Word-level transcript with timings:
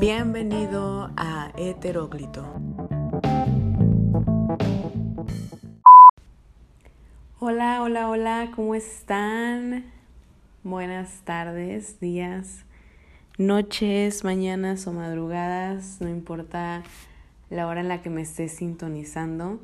Bienvenido 0.00 1.10
a 1.18 1.52
Heteróclito. 1.58 2.42
Hola, 7.38 7.82
hola, 7.82 8.08
hola, 8.08 8.50
¿cómo 8.56 8.74
están? 8.74 9.92
Buenas 10.64 11.20
tardes, 11.24 12.00
días, 12.00 12.64
noches, 13.36 14.24
mañanas 14.24 14.86
o 14.86 14.94
madrugadas, 14.94 16.00
no 16.00 16.08
importa 16.08 16.82
la 17.50 17.66
hora 17.66 17.82
en 17.82 17.88
la 17.88 18.00
que 18.00 18.08
me 18.08 18.22
estés 18.22 18.52
sintonizando. 18.52 19.60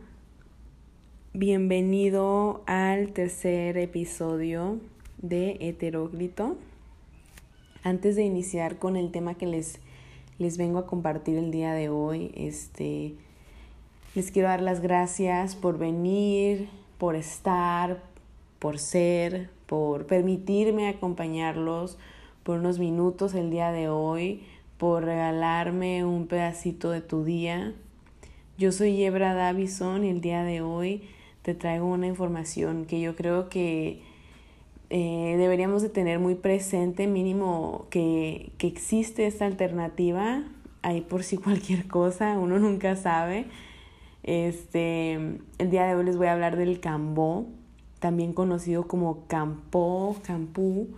Bienvenido 1.33 2.63
al 2.67 3.15
tercer 3.15 3.79
episodio 3.79 4.81
de 5.17 5.57
Heteróclito. 5.61 6.59
Antes 7.83 8.17
de 8.17 8.25
iniciar 8.25 8.79
con 8.79 8.97
el 8.97 9.11
tema 9.13 9.37
que 9.37 9.47
les 9.47 9.81
les 10.39 10.59
vengo 10.59 10.79
a 10.79 10.87
compartir 10.87 11.37
el 11.39 11.51
día 11.51 11.73
de 11.73 11.89
hoy. 11.89 12.33
Este, 12.35 13.15
les 14.15 14.31
quiero 14.31 14.49
dar 14.49 14.63
las 14.63 14.81
gracias 14.81 15.57
por 15.57 15.79
venir, 15.79 16.69
por 16.99 17.17
estar, 17.17 18.03
por 18.59 18.79
ser, 18.79 19.51
por 19.67 20.07
permitirme 20.07 20.89
acompañarlos 20.89 21.99
por 22.43 22.61
unos 22.61 22.79
minutos 22.79 23.35
el 23.35 23.51
día 23.51 23.73
de 23.73 23.89
hoy, 23.89 24.45
por 24.79 25.05
regalarme 25.05 26.05
un 26.05 26.29
pedacito 26.29 26.91
de 26.91 27.01
tu 27.01 27.25
día. 27.25 27.75
Yo 28.57 28.71
soy 28.73 28.97
Yebra 28.97 29.35
Davison 29.35 30.05
y 30.05 30.11
el 30.11 30.21
día 30.21 30.45
de 30.45 30.61
hoy 30.61 31.03
te 31.43 31.55
traigo 31.55 31.87
una 31.87 32.07
información 32.07 32.87
que 32.87 33.01
yo 33.01 33.17
creo 33.17 33.49
que 33.49 34.03
eh, 34.91 35.37
deberíamos 35.39 35.83
de 35.83 35.89
tener 35.89 36.19
muy 36.19 36.35
presente 36.35 37.07
mínimo 37.07 37.87
que, 37.91 38.53
que 38.59 38.67
existe 38.67 39.27
esta 39.27 39.47
alternativa 39.47 40.45
ahí 40.87 41.01
por 41.01 41.25
si 41.25 41.37
cualquier 41.37 41.87
cosa, 41.87 42.39
uno 42.39 42.59
nunca 42.59 42.97
sabe. 42.97 43.47
Este, 44.23 45.13
el 45.59 45.71
día 45.71 45.85
de 45.87 45.95
hoy 45.95 46.05
les 46.05 46.17
voy 46.17 46.29
a 46.29 46.33
hablar 46.33 46.57
del 46.57 46.81
cambó, 46.81 47.47
también 48.01 48.33
conocido 48.33 48.87
como 48.87 49.27
campó, 49.27 50.17
campú. 50.23 50.89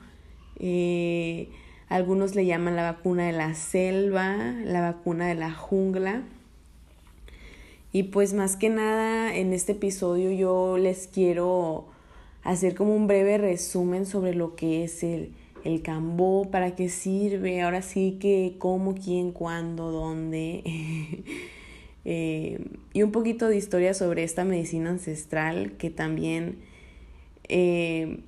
Eh, 0.59 1.51
algunos 1.89 2.35
le 2.35 2.45
llaman 2.47 2.77
la 2.77 2.91
vacuna 2.91 3.27
de 3.27 3.33
la 3.33 3.55
selva, 3.55 4.37
la 4.65 4.81
vacuna 4.81 5.27
de 5.27 5.35
la 5.35 5.53
jungla. 5.53 6.23
Y 7.93 8.05
pues 8.05 8.35
más 8.35 8.57
que 8.57 8.69
nada 8.69 9.35
en 9.35 9.55
este 9.55 9.73
episodio 9.73 10.31
yo 10.31 10.77
les 10.77 11.07
quiero 11.07 11.87
hacer 12.49 12.75
como 12.75 12.97
un 12.97 13.07
breve 13.07 13.37
resumen 13.37 14.07
sobre 14.07 14.35
lo 14.35 14.57
que 14.57 14.83
es 14.83 15.03
el, 15.03 15.33
el 15.65 15.83
cambó, 15.83 16.51
para 16.51 16.75
qué 16.75 16.89
sirve, 16.89 17.61
ahora 17.61 17.83
sí 17.83 18.17
que 18.19 18.55
cómo, 18.59 18.95
quién, 18.95 19.33
cuándo, 19.33 19.91
dónde. 19.91 20.63
Eh, 22.11 22.65
y 22.95 23.03
un 23.03 23.13
poquito 23.13 23.49
de 23.49 23.57
historia 23.59 23.93
sobre 23.93 24.23
esta 24.23 24.43
medicina 24.43 24.89
ancestral 24.89 25.73
que 25.73 25.91
también 25.91 26.57
eh, 27.49 28.21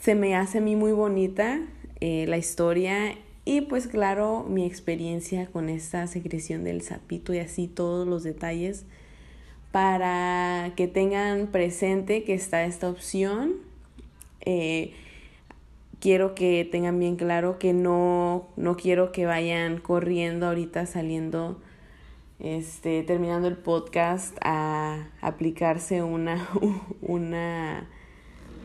se 0.00 0.14
me 0.14 0.34
hace 0.34 0.58
a 0.58 0.60
mí 0.62 0.76
muy 0.76 0.92
bonita 0.92 1.60
eh, 2.00 2.24
la 2.26 2.38
historia 2.38 3.14
y 3.44 3.62
pues 3.62 3.86
claro 3.86 4.46
mi 4.48 4.64
experiencia 4.64 5.46
con 5.46 5.68
esta 5.68 6.06
secreción 6.06 6.64
del 6.64 6.80
sapito 6.80 7.34
y 7.34 7.40
así 7.40 7.66
todos 7.66 8.08
los 8.08 8.22
detalles 8.22 8.86
para 9.72 10.72
que 10.76 10.86
tengan 10.86 11.48
presente 11.48 12.24
que 12.24 12.34
está 12.34 12.64
esta 12.64 12.88
opción. 12.88 13.54
Eh, 14.42 14.92
quiero 15.98 16.34
que 16.34 16.68
tengan 16.70 16.98
bien 16.98 17.16
claro 17.16 17.58
que 17.58 17.72
no, 17.72 18.48
no 18.56 18.76
quiero 18.76 19.12
que 19.12 19.24
vayan 19.24 19.78
corriendo 19.78 20.46
ahorita 20.46 20.84
saliendo, 20.84 21.58
este, 22.38 23.02
terminando 23.02 23.48
el 23.48 23.56
podcast 23.56 24.36
a 24.42 25.08
aplicarse 25.22 26.02
una, 26.02 26.48
una, 27.00 27.88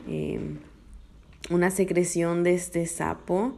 em, 0.10 0.60
una 1.50 1.72
secreción 1.72 2.44
de 2.44 2.54
este 2.56 2.86
sapo. 2.86 3.56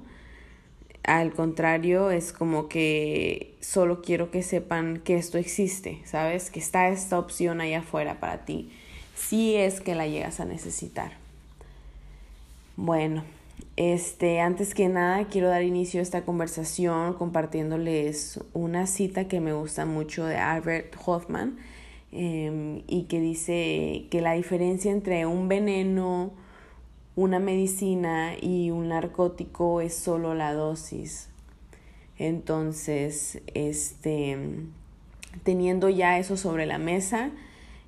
Al 1.10 1.34
contrario, 1.34 2.12
es 2.12 2.32
como 2.32 2.70
que 2.70 3.56
solo 3.62 4.04
quiero 4.04 4.30
que 4.30 4.44
sepan 4.44 5.02
que 5.04 5.18
esto 5.18 5.40
existe, 5.40 6.00
¿sabes? 6.06 6.52
Que 6.52 6.60
está 6.60 6.90
esta 6.90 7.18
opción 7.18 7.62
ahí 7.62 7.74
afuera 7.74 8.20
para 8.20 8.46
ti, 8.46 8.70
si 9.16 9.56
es 9.56 9.82
que 9.82 9.96
la 9.96 10.06
llegas 10.06 10.40
a 10.40 10.46
necesitar. 10.46 11.14
Bueno, 12.78 13.24
este, 13.76 14.40
antes 14.40 14.76
que 14.76 14.88
nada 14.88 15.26
quiero 15.26 15.48
dar 15.48 15.64
inicio 15.64 16.00
a 16.00 16.04
esta 16.04 16.26
conversación 16.26 17.16
compartiéndoles 17.16 18.40
una 18.54 18.86
cita 18.86 19.28
que 19.28 19.40
me 19.40 19.54
gusta 19.54 19.88
mucho 19.88 20.26
de 20.26 20.38
Albert 20.38 20.96
Hoffman 21.04 21.58
em, 22.12 22.84
y 22.86 23.06
que 23.10 23.20
dice 23.20 24.06
que 24.12 24.22
la 24.22 24.34
diferencia 24.34 24.92
entre 24.92 25.26
un 25.26 25.48
veneno, 25.48 26.34
una 27.20 27.40
medicina 27.40 28.32
y 28.42 28.72
un 28.72 28.88
narcótico 28.88 29.82
es 29.82 29.94
solo 29.94 30.36
la 30.36 30.54
dosis. 30.54 31.28
Entonces, 32.18 33.42
este, 33.54 34.38
teniendo 35.44 35.90
ya 35.90 36.18
eso 36.18 36.38
sobre 36.38 36.66
la 36.66 36.78
mesa, 36.78 37.32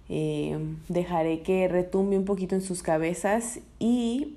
eh, 0.09 0.59
dejaré 0.89 1.43
que 1.43 1.69
retumbe 1.69 2.17
un 2.17 2.25
poquito 2.25 2.55
en 2.55 2.61
sus 2.61 2.83
cabezas 2.83 3.61
y 3.79 4.35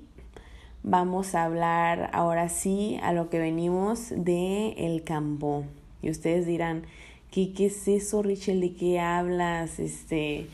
vamos 0.81 1.35
a 1.35 1.43
hablar 1.43 2.09
ahora 2.13 2.47
sí 2.47 2.97
a 3.03 3.11
lo 3.11 3.29
que 3.29 3.39
venimos 3.39 4.13
de 4.15 4.75
el 4.77 5.03
campo. 5.03 5.65
Y 6.01 6.09
ustedes 6.09 6.45
dirán, 6.45 6.83
¿qué, 7.31 7.51
qué 7.51 7.65
es 7.65 7.85
eso, 7.89 8.23
Richel? 8.23 8.61
¿De 8.61 8.73
qué 8.73 9.01
hablas? 9.01 9.77
Este, 9.77 10.47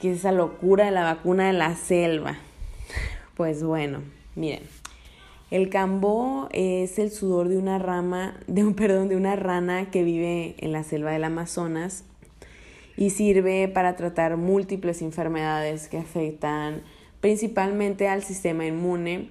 ¿Qué 0.00 0.12
es 0.12 0.18
esa 0.18 0.30
locura 0.30 0.84
de 0.84 0.92
la 0.92 1.02
vacuna 1.02 1.48
de 1.48 1.52
la 1.52 1.74
selva? 1.74 2.38
Pues 3.40 3.62
bueno, 3.62 4.02
miren, 4.34 4.60
el 5.50 5.70
cambó 5.70 6.50
es 6.52 6.98
el 6.98 7.10
sudor 7.10 7.48
de 7.48 7.56
una 7.56 7.78
rama, 7.78 8.38
de 8.46 8.66
un 8.66 8.74
perdón, 8.76 9.08
de 9.08 9.16
una 9.16 9.34
rana 9.34 9.90
que 9.90 10.04
vive 10.04 10.56
en 10.58 10.72
la 10.72 10.84
selva 10.84 11.12
del 11.12 11.24
Amazonas 11.24 12.04
y 12.98 13.08
sirve 13.08 13.66
para 13.68 13.96
tratar 13.96 14.36
múltiples 14.36 15.00
enfermedades 15.00 15.88
que 15.88 15.96
afectan 15.96 16.82
principalmente 17.22 18.08
al 18.08 18.22
sistema 18.24 18.66
inmune. 18.66 19.30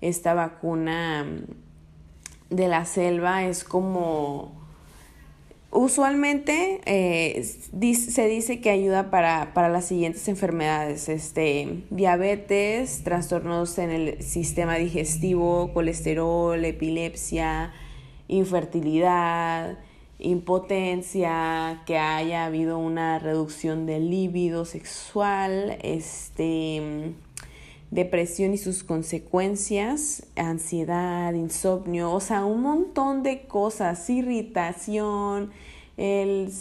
Esta 0.00 0.34
vacuna 0.34 1.26
de 2.50 2.68
la 2.68 2.84
selva 2.84 3.42
es 3.42 3.64
como 3.64 4.52
Usualmente 5.70 6.80
eh, 6.86 7.44
se 7.44 8.26
dice 8.26 8.60
que 8.60 8.70
ayuda 8.70 9.10
para, 9.10 9.52
para, 9.52 9.68
las 9.68 9.84
siguientes 9.84 10.26
enfermedades, 10.28 11.10
este, 11.10 11.84
diabetes, 11.90 13.04
trastornos 13.04 13.76
en 13.76 13.90
el 13.90 14.22
sistema 14.22 14.76
digestivo, 14.76 15.70
colesterol, 15.74 16.64
epilepsia, 16.64 17.74
infertilidad, 18.28 19.78
impotencia, 20.18 21.82
que 21.84 21.98
haya 21.98 22.46
habido 22.46 22.78
una 22.78 23.18
reducción 23.18 23.84
del 23.84 24.08
líbido 24.08 24.64
sexual, 24.64 25.76
este, 25.82 27.12
depresión 27.90 28.52
y 28.52 28.58
sus 28.58 28.84
consecuencias, 28.84 30.26
ansiedad, 30.36 31.32
insomnio, 31.32 32.12
o 32.12 32.20
sea, 32.20 32.44
un 32.44 32.62
montón 32.62 33.22
de 33.22 33.42
cosas, 33.42 34.08
irritación, 34.10 35.50
el 35.96 36.52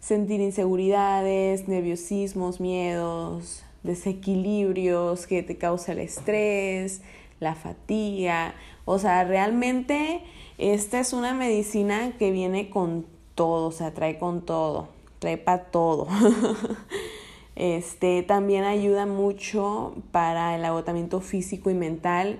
sentir 0.00 0.40
inseguridades, 0.40 1.66
nerviosismos, 1.66 2.60
miedos, 2.60 3.64
desequilibrios 3.82 5.26
que 5.26 5.42
te 5.42 5.56
causa 5.56 5.92
el 5.92 5.98
estrés, 5.98 7.02
la 7.40 7.54
fatiga, 7.54 8.54
o 8.84 8.98
sea, 8.98 9.24
realmente 9.24 10.22
esta 10.58 11.00
es 11.00 11.12
una 11.12 11.34
medicina 11.34 12.12
que 12.18 12.30
viene 12.30 12.70
con 12.70 13.04
todo, 13.34 13.68
o 13.68 13.72
sea, 13.72 13.92
trae 13.92 14.18
con 14.18 14.46
todo, 14.46 14.88
trae 15.18 15.36
para 15.36 15.64
todo. 15.64 16.06
Este, 17.56 18.22
también 18.22 18.64
ayuda 18.64 19.06
mucho 19.06 19.94
para 20.12 20.54
el 20.54 20.64
agotamiento 20.64 21.20
físico 21.20 21.70
y 21.70 21.74
mental 21.74 22.38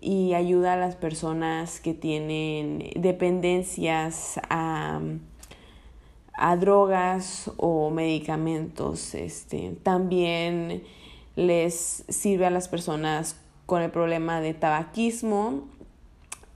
y 0.00 0.34
ayuda 0.34 0.72
a 0.72 0.76
las 0.76 0.96
personas 0.96 1.78
que 1.78 1.94
tienen 1.94 2.90
dependencias 2.96 4.40
a, 4.50 5.00
a 6.32 6.56
drogas 6.56 7.52
o 7.58 7.90
medicamentos. 7.90 9.14
Este, 9.14 9.76
también 9.84 10.82
les 11.36 12.04
sirve 12.08 12.46
a 12.46 12.50
las 12.50 12.66
personas 12.66 13.36
con 13.66 13.82
el 13.82 13.90
problema 13.92 14.40
de 14.40 14.52
tabaquismo 14.52 15.62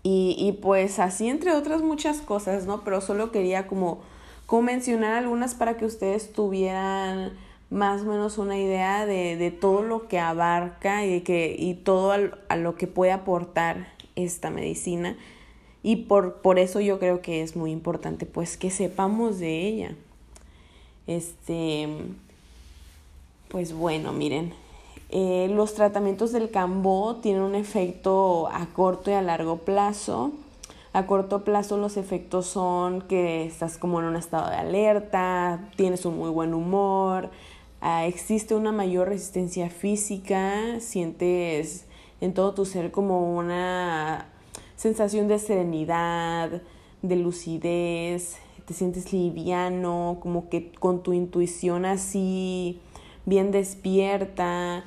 y, 0.03 0.35
y 0.37 0.51
pues 0.61 0.99
así 0.99 1.29
entre 1.29 1.53
otras 1.53 1.81
muchas 1.81 2.21
cosas, 2.21 2.67
¿no? 2.67 2.83
Pero 2.83 3.01
solo 3.01 3.31
quería 3.31 3.69
como, 3.69 4.01
como 4.47 4.63
mencionar 4.63 5.13
algunas 5.13 5.55
para 5.55 5.77
que 5.77 5.85
ustedes 5.85 6.33
tuvieran 6.33 7.33
más 7.75 8.03
o 8.03 8.05
menos 8.05 8.39
una 8.39 8.57
idea 8.57 9.05
de, 9.05 9.37
de 9.37 9.51
todo 9.51 9.83
lo 9.83 10.07
que 10.07 10.19
abarca 10.19 11.05
y, 11.05 11.23
que, 11.23 11.55
y 11.59 11.75
todo 11.75 12.13
a 12.49 12.57
lo 12.57 12.77
que 12.77 12.87
puede 12.87 13.13
aportar 13.13 13.89
esta 14.15 14.49
medicina 14.49 15.17
y 15.83 15.97
por, 15.97 16.37
por 16.37 16.59
eso 16.59 16.81
yo 16.81 16.99
creo 16.99 17.21
que 17.21 17.43
es 17.43 17.57
muy 17.57 17.71
importante 17.71 18.25
pues 18.25 18.57
que 18.57 18.71
sepamos 18.71 19.39
de 19.39 19.67
ella. 19.67 19.95
Este, 21.07 21.87
pues 23.49 23.75
bueno, 23.75 24.15
miren, 24.15 24.55
eh, 25.11 25.49
los 25.53 25.75
tratamientos 25.75 26.33
del 26.33 26.51
cambó 26.51 27.17
tienen 27.17 27.43
un 27.43 27.55
efecto 27.55 28.49
a 28.49 28.67
corto 28.67 29.11
y 29.11 29.15
a 29.15 29.21
largo 29.21 29.59
plazo. 29.59 30.33
A 30.95 31.07
corto 31.07 31.45
plazo 31.45 31.77
los 31.77 31.99
efectos 31.99 32.47
son 32.47 33.03
que 33.03 33.45
estás 33.45 33.77
como 33.77 34.01
en 34.01 34.07
un 34.07 34.17
estado 34.17 34.49
de 34.49 34.57
alerta, 34.57 35.69
tienes 35.77 36.07
un 36.07 36.17
muy 36.17 36.31
buen 36.31 36.55
humor, 36.55 37.31
ah, 37.85 38.07
existe 38.07 38.55
una 38.55 38.73
mayor 38.73 39.09
resistencia 39.09 39.71
física, 39.71 40.81
sientes 40.81 41.85
en 42.21 42.33
todo 42.33 42.55
tu 42.55 42.65
ser 42.65 42.91
como 42.91 43.37
una 43.37 44.27
sensación 44.75 45.29
de 45.29 45.39
serenidad, 45.39 46.63
de 47.03 47.17
lucidez, 47.17 48.39
te 48.65 48.73
sientes 48.73 49.13
liviano, 49.13 50.19
como 50.21 50.49
que 50.49 50.73
con 50.73 51.03
tu 51.03 51.13
intuición 51.13 51.85
así 51.85 52.81
bien 53.27 53.51
despierta, 53.51 54.85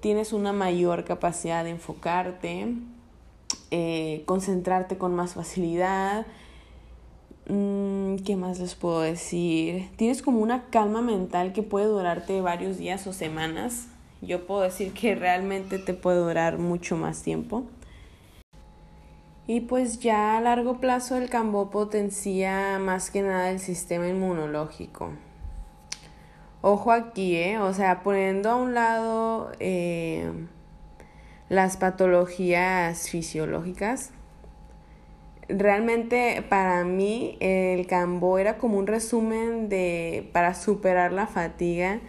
tienes 0.00 0.32
una 0.32 0.54
mayor 0.54 1.04
capacidad 1.04 1.64
de 1.64 1.70
enfocarte, 1.70 2.74
eh, 3.70 4.22
concentrarte 4.24 4.96
con 4.96 5.14
más 5.14 5.34
facilidad. 5.34 6.26
Mm, 7.48 8.16
¿Qué 8.24 8.36
más 8.36 8.60
les 8.60 8.74
puedo 8.74 9.00
decir? 9.00 9.90
Tienes 9.96 10.22
como 10.22 10.40
una 10.40 10.66
calma 10.70 11.02
mental 11.02 11.52
que 11.52 11.62
puede 11.62 11.86
durarte 11.86 12.40
varios 12.40 12.78
días 12.78 13.06
o 13.06 13.12
semanas. 13.12 13.88
Yo 14.20 14.46
puedo 14.46 14.62
decir 14.62 14.92
que 14.92 15.14
realmente 15.14 15.78
te 15.78 15.94
puede 15.94 16.18
durar 16.18 16.58
mucho 16.58 16.96
más 16.96 17.22
tiempo. 17.22 17.64
Y 19.48 19.62
pues 19.62 19.98
ya 19.98 20.36
a 20.36 20.40
largo 20.40 20.78
plazo 20.78 21.16
el 21.16 21.28
cambó 21.28 21.70
potencia 21.70 22.78
más 22.78 23.10
que 23.10 23.22
nada 23.22 23.50
el 23.50 23.58
sistema 23.58 24.06
inmunológico. 24.06 25.10
Ojo 26.60 26.92
aquí, 26.92 27.34
¿eh? 27.34 27.58
O 27.58 27.74
sea, 27.74 28.04
poniendo 28.04 28.50
a 28.50 28.54
un 28.54 28.72
lado 28.72 29.50
eh, 29.58 30.30
las 31.48 31.76
patologías 31.76 33.08
fisiológicas, 33.10 34.12
realmente 35.48 36.42
para 36.48 36.84
mí 36.84 37.36
el 37.40 37.86
cambó 37.86 38.38
era 38.38 38.58
como 38.58 38.78
un 38.78 38.86
resumen 38.86 39.68
de 39.68 40.28
para 40.32 40.54
superar 40.54 41.12
la 41.12 41.26
fatiga 41.26 42.00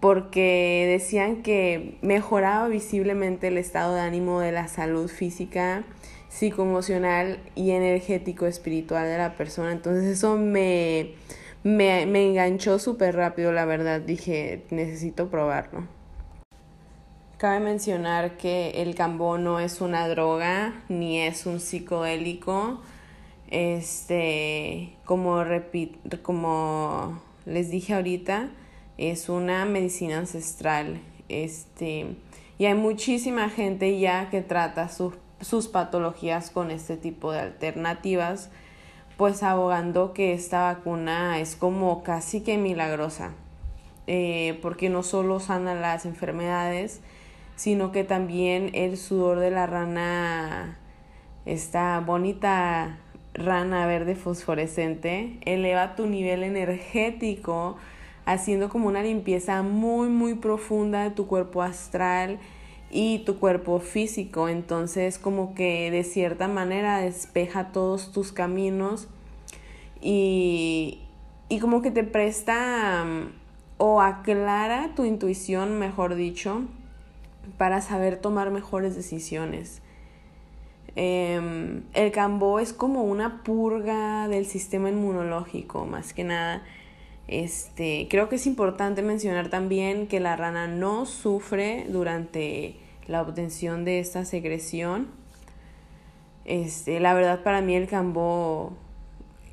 porque 0.00 0.86
decían 0.88 1.42
que 1.42 1.98
mejoraba 2.02 2.68
visiblemente 2.68 3.48
el 3.48 3.58
estado 3.58 3.94
de 3.94 4.00
ánimo 4.00 4.40
de 4.40 4.52
la 4.52 4.68
salud 4.68 5.08
física, 5.08 5.84
psicoemocional 6.28 7.38
y 7.54 7.70
energético 7.72 8.46
espiritual 8.46 9.06
de 9.06 9.18
la 9.18 9.36
persona. 9.36 9.72
Entonces 9.72 10.04
eso 10.04 10.36
me 10.36 11.14
me, 11.64 12.02
enganchó 12.02 12.78
súper 12.78 13.16
rápido, 13.16 13.50
la 13.52 13.64
verdad. 13.64 14.00
Dije, 14.00 14.64
necesito 14.70 15.28
probarlo. 15.30 15.88
Cabe 17.44 17.60
mencionar 17.60 18.38
que 18.38 18.70
el 18.80 18.94
cambó 18.94 19.36
no 19.36 19.60
es 19.60 19.82
una 19.82 20.08
droga 20.08 20.82
ni 20.88 21.20
es 21.20 21.44
un 21.44 21.60
psicodélico. 21.60 22.80
Este, 23.50 24.96
como, 25.04 25.44
como 26.22 27.20
les 27.44 27.70
dije 27.70 27.92
ahorita, 27.92 28.48
es 28.96 29.28
una 29.28 29.66
medicina 29.66 30.16
ancestral. 30.16 31.02
Este, 31.28 32.16
y 32.56 32.64
hay 32.64 32.72
muchísima 32.72 33.50
gente 33.50 33.98
ya 34.00 34.30
que 34.30 34.40
trata 34.40 34.88
sus 34.88 35.68
patologías 35.68 36.48
con 36.48 36.70
este 36.70 36.96
tipo 36.96 37.30
de 37.30 37.40
alternativas 37.40 38.48
pues 39.18 39.42
abogando 39.42 40.14
que 40.14 40.32
esta 40.32 40.72
vacuna 40.72 41.38
es 41.40 41.56
como 41.56 42.02
casi 42.04 42.40
que 42.40 42.56
milagrosa, 42.56 43.34
eh, 44.06 44.58
porque 44.62 44.88
no 44.88 45.02
solo 45.02 45.40
sana 45.40 45.74
las 45.74 46.06
enfermedades, 46.06 47.02
sino 47.56 47.92
que 47.92 48.04
también 48.04 48.70
el 48.74 48.96
sudor 48.96 49.38
de 49.38 49.50
la 49.50 49.66
rana, 49.66 50.78
esta 51.46 52.00
bonita 52.00 52.98
rana 53.34 53.86
verde 53.86 54.14
fosforescente, 54.14 55.38
eleva 55.44 55.96
tu 55.96 56.06
nivel 56.06 56.42
energético, 56.42 57.76
haciendo 58.26 58.68
como 58.68 58.88
una 58.88 59.02
limpieza 59.02 59.62
muy, 59.62 60.08
muy 60.08 60.34
profunda 60.34 61.04
de 61.04 61.10
tu 61.10 61.26
cuerpo 61.26 61.62
astral 61.62 62.38
y 62.90 63.20
tu 63.20 63.38
cuerpo 63.38 63.80
físico. 63.80 64.48
Entonces 64.48 65.18
como 65.18 65.54
que 65.54 65.90
de 65.90 66.04
cierta 66.04 66.48
manera 66.48 67.00
despeja 67.00 67.72
todos 67.72 68.12
tus 68.12 68.32
caminos 68.32 69.08
y, 70.00 71.00
y 71.48 71.58
como 71.58 71.82
que 71.82 71.90
te 71.90 72.04
presta 72.04 73.04
mm, 73.04 73.32
o 73.78 74.00
aclara 74.00 74.94
tu 74.94 75.04
intuición, 75.04 75.78
mejor 75.78 76.14
dicho, 76.14 76.62
para 77.58 77.80
saber 77.80 78.16
tomar 78.18 78.50
mejores 78.50 78.94
decisiones. 78.94 79.82
Em, 80.96 81.82
el 81.92 82.12
cambó 82.12 82.60
es 82.60 82.72
como 82.72 83.02
una 83.02 83.42
purga 83.42 84.28
del 84.28 84.46
sistema 84.46 84.88
inmunológico, 84.88 85.86
más 85.86 86.12
que 86.12 86.24
nada. 86.24 86.62
Este, 87.26 88.06
creo 88.10 88.28
que 88.28 88.36
es 88.36 88.46
importante 88.46 89.02
mencionar 89.02 89.48
también 89.48 90.06
que 90.06 90.20
la 90.20 90.36
rana 90.36 90.68
no 90.68 91.06
sufre 91.06 91.86
durante 91.88 92.76
la 93.06 93.22
obtención 93.22 93.84
de 93.84 93.98
esta 93.98 94.24
secreción. 94.24 95.08
Este, 96.44 97.00
la 97.00 97.14
verdad 97.14 97.42
para 97.42 97.60
mí 97.62 97.74
el 97.74 97.88
cambó 97.88 98.74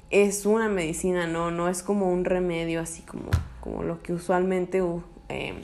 es 0.09 0.45
una 0.45 0.67
medicina, 0.67 1.25
no, 1.25 1.49
no 1.51 1.69
es 1.69 1.83
como 1.83 2.11
un 2.11 2.25
remedio 2.25 2.81
así 2.81 3.01
como, 3.01 3.31
como 3.61 3.83
lo 3.83 4.01
que 4.03 4.13
usualmente 4.13 4.79
em, 5.29 5.55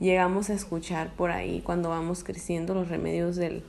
llegamos 0.00 0.50
a 0.50 0.54
escuchar 0.54 1.10
por 1.14 1.30
ahí 1.30 1.60
cuando 1.60 1.88
vamos 1.88 2.24
creciendo 2.24 2.74
los 2.74 2.88
remedios 2.88 3.36
del, 3.36 3.64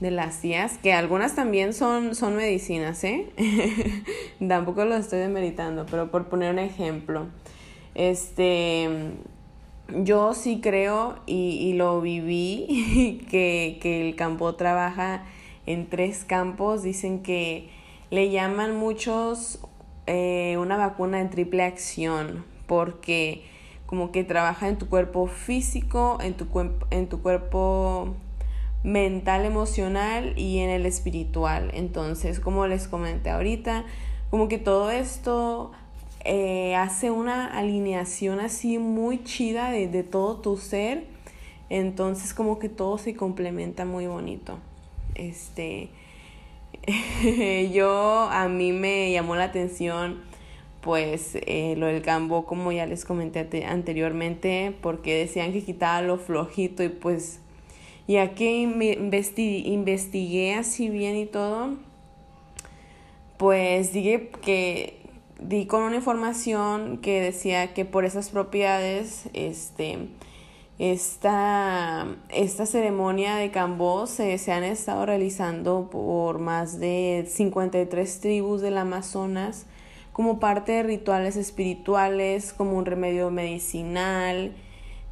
de 0.00 0.10
las 0.10 0.40
tías, 0.40 0.78
que 0.78 0.92
algunas 0.92 1.34
también 1.34 1.72
son, 1.72 2.14
son 2.14 2.36
medicinas, 2.36 3.02
¿eh? 3.04 3.26
Tampoco 4.46 4.84
lo 4.84 4.96
estoy 4.96 5.20
demeritando, 5.20 5.86
pero 5.86 6.10
por 6.10 6.28
poner 6.28 6.52
un 6.52 6.58
ejemplo, 6.58 7.26
este, 7.94 8.88
yo 9.88 10.34
sí 10.34 10.60
creo 10.62 11.16
y, 11.26 11.58
y 11.60 11.74
lo 11.74 12.00
viví, 12.00 13.26
que, 13.30 13.78
que 13.80 14.08
el 14.08 14.16
campo 14.16 14.54
trabaja 14.54 15.24
en 15.66 15.88
tres 15.88 16.24
campos, 16.24 16.82
dicen 16.82 17.22
que 17.22 17.70
le 18.10 18.30
llaman 18.30 18.76
muchos 18.76 19.60
eh, 20.06 20.56
una 20.58 20.76
vacuna 20.76 21.20
en 21.20 21.30
triple 21.30 21.62
acción 21.62 22.44
porque 22.66 23.44
como 23.92 24.10
que 24.10 24.24
trabaja 24.24 24.68
en 24.68 24.78
tu 24.78 24.88
cuerpo 24.88 25.26
físico, 25.26 26.16
en 26.22 26.32
tu, 26.32 26.46
en 26.88 27.10
tu 27.10 27.20
cuerpo 27.20 28.14
mental, 28.82 29.44
emocional 29.44 30.32
y 30.38 30.60
en 30.60 30.70
el 30.70 30.86
espiritual. 30.86 31.70
Entonces, 31.74 32.40
como 32.40 32.66
les 32.66 32.88
comenté 32.88 33.28
ahorita, 33.28 33.84
como 34.30 34.48
que 34.48 34.56
todo 34.56 34.90
esto 34.90 35.72
eh, 36.24 36.74
hace 36.74 37.10
una 37.10 37.46
alineación 37.46 38.40
así 38.40 38.78
muy 38.78 39.24
chida 39.24 39.70
de, 39.70 39.88
de 39.88 40.04
todo 40.04 40.36
tu 40.36 40.56
ser. 40.56 41.04
Entonces, 41.68 42.32
como 42.32 42.58
que 42.58 42.70
todo 42.70 42.96
se 42.96 43.14
complementa 43.14 43.84
muy 43.84 44.06
bonito. 44.06 44.56
Este, 45.16 45.90
yo 47.74 48.22
a 48.30 48.48
mí 48.48 48.72
me 48.72 49.12
llamó 49.12 49.36
la 49.36 49.44
atención 49.44 50.31
pues 50.82 51.36
eh, 51.46 51.74
lo 51.78 51.86
del 51.86 52.02
cambo 52.02 52.44
como 52.44 52.72
ya 52.72 52.86
les 52.86 53.04
comenté 53.04 53.64
anteriormente 53.64 54.76
porque 54.82 55.14
decían 55.14 55.52
que 55.52 55.62
quitaba 55.62 56.02
lo 56.02 56.18
flojito 56.18 56.82
y 56.82 56.88
pues 56.88 57.38
ya 58.08 58.34
que 58.34 58.50
investigué 58.50 60.54
así 60.54 60.90
bien 60.90 61.16
y 61.16 61.26
todo 61.26 61.76
pues 63.38 63.92
dije 63.92 64.30
que 64.44 64.98
di 65.40 65.66
con 65.66 65.82
una 65.82 65.96
información 65.96 66.98
que 66.98 67.20
decía 67.20 67.72
que 67.74 67.84
por 67.84 68.04
esas 68.04 68.30
propiedades 68.30 69.28
este 69.34 70.08
esta, 70.78 72.06
esta 72.30 72.66
ceremonia 72.66 73.36
de 73.36 73.52
Cambó 73.52 74.08
se, 74.08 74.36
se, 74.38 74.50
han 74.50 74.64
estado 74.64 75.06
realizando 75.06 75.88
por 75.92 76.40
más 76.40 76.80
de 76.80 77.24
53 77.28 78.20
tribus 78.20 78.62
del 78.62 78.78
Amazonas 78.78 79.66
como 80.12 80.38
parte 80.38 80.72
de 80.72 80.82
rituales 80.82 81.36
espirituales, 81.36 82.52
como 82.52 82.76
un 82.76 82.84
remedio 82.86 83.30
medicinal, 83.30 84.52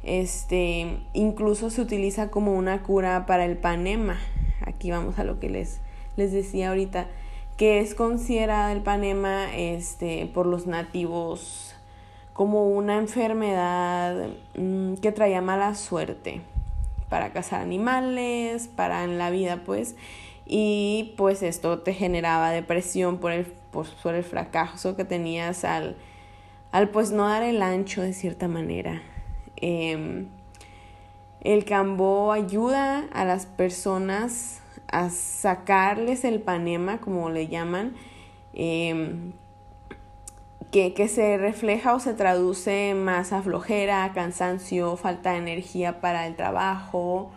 este, 0.03 0.97
incluso 1.13 1.69
se 1.69 1.81
utiliza 1.81 2.29
como 2.29 2.53
una 2.53 2.83
cura 2.83 3.25
para 3.25 3.45
el 3.45 3.57
panema. 3.57 4.19
Aquí 4.65 4.91
vamos 4.91 5.17
a 5.19 5.23
lo 5.23 5.39
que 5.39 5.49
les, 5.49 5.79
les 6.17 6.31
decía 6.31 6.69
ahorita, 6.69 7.07
que 7.57 7.79
es 7.79 7.95
considerada 7.95 8.71
el 8.71 8.81
panema 8.81 9.55
este, 9.55 10.29
por 10.33 10.45
los 10.45 10.67
nativos 10.67 11.75
como 12.33 12.69
una 12.69 12.97
enfermedad 12.97 14.29
mm, 14.55 14.95
que 14.95 15.11
traía 15.11 15.41
mala 15.41 15.75
suerte 15.75 16.41
para 17.09 17.33
cazar 17.33 17.61
animales, 17.61 18.67
para 18.67 19.03
en 19.03 19.17
la 19.17 19.29
vida 19.29 19.61
pues, 19.65 19.95
y 20.45 21.13
pues 21.17 21.43
esto 21.43 21.79
te 21.79 21.93
generaba 21.93 22.51
depresión 22.51 23.17
por 23.17 23.31
el, 23.31 23.45
por, 23.71 24.15
el 24.15 24.23
fracaso 24.23 24.95
que 24.95 25.05
tenías 25.05 25.63
al, 25.63 25.95
al 26.71 26.89
pues 26.89 27.11
no 27.11 27.27
dar 27.27 27.43
el 27.43 27.61
ancho 27.61 28.01
de 28.01 28.13
cierta 28.13 28.47
manera. 28.47 29.01
Em, 29.57 30.27
el 31.41 31.65
cambó 31.65 32.31
ayuda 32.31 33.07
a 33.13 33.25
las 33.25 33.45
personas 33.45 34.61
a 34.87 35.09
sacarles 35.09 36.23
el 36.23 36.41
panema, 36.41 36.99
como 36.99 37.29
le 37.29 37.47
llaman, 37.47 37.95
em, 38.53 39.33
que, 40.71 40.93
que, 40.93 41.07
se 41.07 41.37
refleja 41.37 41.93
o 41.95 41.99
se 41.99 42.13
traduce 42.13 42.93
más 42.93 43.33
a 43.33 43.41
flojera, 43.41 44.11
cansancio, 44.13 44.95
falta 44.97 45.31
de 45.31 45.37
energía 45.39 45.99
para 46.01 46.27
el 46.27 46.35
trabajo. 46.35 47.31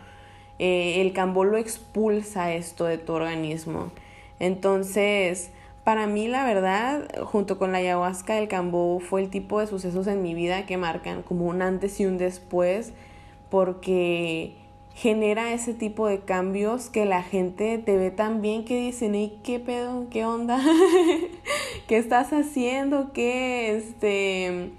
Eh, 0.59 1.01
el 1.01 1.11
cambó 1.13 1.43
lo 1.43 1.57
expulsa 1.57 2.53
esto 2.53 2.85
de 2.85 2.97
tu 2.97 3.13
organismo. 3.13 3.91
Entonces, 4.39 5.51
para 5.85 6.07
mí 6.07 6.27
la 6.27 6.43
verdad, 6.43 7.07
junto 7.25 7.59
con 7.59 7.71
la 7.71 7.77
ayahuasca, 7.77 8.39
el 8.39 8.47
cambó 8.47 8.99
fue 8.99 9.21
el 9.21 9.29
tipo 9.29 9.59
de 9.59 9.67
sucesos 9.67 10.07
en 10.07 10.23
mi 10.23 10.33
vida 10.33 10.65
que 10.65 10.77
marcan 10.77 11.21
como 11.21 11.45
un 11.45 11.61
antes 11.61 11.99
y 11.99 12.07
un 12.07 12.17
después, 12.17 12.91
porque 13.51 14.55
genera 14.95 15.53
ese 15.53 15.75
tipo 15.75 16.07
de 16.07 16.21
cambios 16.21 16.89
que 16.89 17.05
la 17.05 17.21
gente 17.21 17.77
te 17.77 17.97
ve 17.97 18.09
tan 18.09 18.41
bien 18.41 18.65
que 18.65 18.79
dicen, 18.79 19.13
¿y 19.13 19.39
qué 19.43 19.59
pedo? 19.59 20.07
¿Qué 20.09 20.25
onda? 20.25 20.59
¿Qué 21.87 21.97
estás 21.97 22.33
haciendo? 22.33 23.13
¿Qué? 23.13 23.75
Este, 23.77 24.71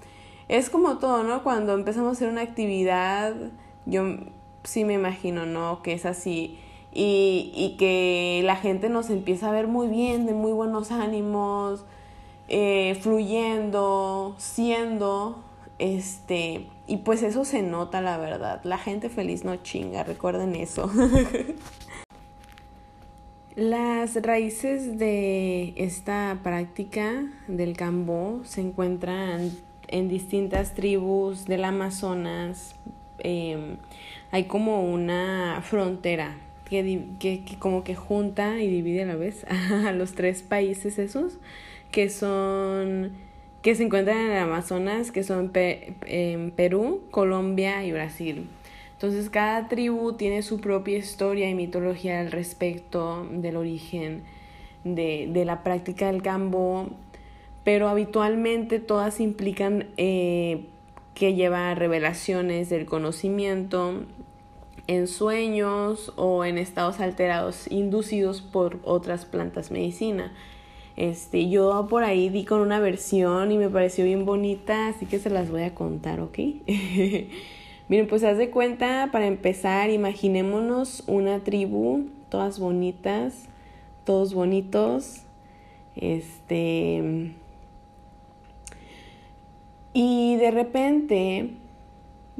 es 0.48 0.70
como 0.70 0.98
todo, 0.98 1.22
¿no? 1.22 1.44
Cuando 1.44 1.74
empezamos 1.74 2.08
a 2.08 2.12
hacer 2.14 2.28
una 2.28 2.40
actividad, 2.40 3.32
yo 3.84 4.16
sí 4.64 4.84
me 4.84 4.94
imagino, 4.94 5.46
¿no? 5.46 5.82
Que 5.84 5.92
es 5.92 6.04
así. 6.04 6.58
Y, 6.98 7.52
y 7.54 7.76
que 7.76 8.40
la 8.44 8.56
gente 8.56 8.88
nos 8.88 9.10
empieza 9.10 9.50
a 9.50 9.52
ver 9.52 9.66
muy 9.68 9.86
bien, 9.86 10.24
de 10.24 10.32
muy 10.32 10.52
buenos 10.52 10.90
ánimos, 10.90 11.84
eh, 12.48 12.96
fluyendo, 13.00 14.34
siendo, 14.38 15.42
este, 15.78 16.68
y 16.86 16.98
pues 16.98 17.24
eso 17.24 17.44
se 17.44 17.62
nota, 17.62 18.00
la 18.00 18.18
verdad. 18.18 18.60
La 18.62 18.78
gente 18.78 19.08
feliz 19.10 19.44
no 19.44 19.56
chinga, 19.56 20.04
recuerden 20.04 20.54
eso. 20.54 20.90
Las 23.56 24.14
raíces 24.22 24.98
de 24.98 25.74
esta 25.76 26.38
práctica 26.42 27.24
del 27.48 27.76
cambó 27.76 28.42
se 28.44 28.60
encuentran 28.60 29.50
en 29.88 30.08
distintas 30.08 30.74
tribus 30.74 31.46
del 31.46 31.64
Amazonas. 31.64 32.76
Em, 33.18 33.78
hay 34.30 34.44
como 34.44 34.84
una 34.84 35.62
frontera 35.64 36.36
que, 36.68 37.06
que, 37.18 37.44
que, 37.44 37.58
como 37.58 37.84
que 37.84 37.94
junta 37.94 38.60
y 38.60 38.68
divide 38.68 39.02
a 39.02 39.06
la 39.06 39.16
vez 39.16 39.44
a 39.86 39.92
los 39.92 40.14
tres 40.14 40.42
países 40.42 40.98
esos, 40.98 41.38
que 41.90 42.10
son 42.10 43.12
que 43.62 43.74
se 43.74 43.82
encuentran 43.82 44.18
en 44.18 44.30
el 44.30 44.38
Amazonas, 44.38 45.10
que 45.10 45.24
son 45.24 45.50
en 45.54 46.52
Perú, 46.52 47.02
Colombia 47.10 47.84
y 47.84 47.90
Brasil. 47.90 48.48
Entonces 48.92 49.28
cada 49.28 49.66
tribu 49.66 50.12
tiene 50.12 50.42
su 50.42 50.60
propia 50.60 50.98
historia 50.98 51.50
y 51.50 51.54
mitología 51.54 52.20
al 52.20 52.30
respecto 52.30 53.26
del 53.28 53.56
origen 53.56 54.22
de, 54.84 55.28
de 55.32 55.44
la 55.44 55.64
práctica 55.64 56.06
del 56.06 56.22
cambo, 56.22 56.90
pero 57.64 57.88
habitualmente 57.88 58.78
todas 58.78 59.18
implican 59.18 59.88
eh, 59.96 60.66
que 61.14 61.34
lleva 61.34 61.74
revelaciones 61.74 62.68
del 62.68 62.86
conocimiento 62.86 64.04
en 64.86 65.08
sueños 65.08 66.12
o 66.16 66.44
en 66.44 66.58
estados 66.58 67.00
alterados 67.00 67.70
inducidos 67.70 68.40
por 68.40 68.78
otras 68.84 69.24
plantas 69.24 69.70
medicina. 69.70 70.32
Este, 70.96 71.50
yo 71.50 71.86
por 71.90 72.04
ahí 72.04 72.30
di 72.30 72.44
con 72.44 72.60
una 72.60 72.80
versión 72.80 73.52
y 73.52 73.58
me 73.58 73.68
pareció 73.68 74.04
bien 74.04 74.24
bonita, 74.24 74.88
así 74.88 75.04
que 75.06 75.18
se 75.18 75.28
las 75.28 75.50
voy 75.50 75.62
a 75.62 75.74
contar, 75.74 76.20
¿ok? 76.20 76.38
Miren, 77.88 78.08
pues 78.08 78.24
haz 78.24 78.38
de 78.38 78.50
cuenta, 78.50 79.10
para 79.12 79.26
empezar, 79.26 79.90
imaginémonos 79.90 81.04
una 81.06 81.44
tribu, 81.44 82.06
todas 82.30 82.58
bonitas, 82.58 83.48
todos 84.04 84.34
bonitos, 84.34 85.22
este... 85.94 87.32
Y 89.92 90.36
de 90.36 90.50
repente, 90.50 91.50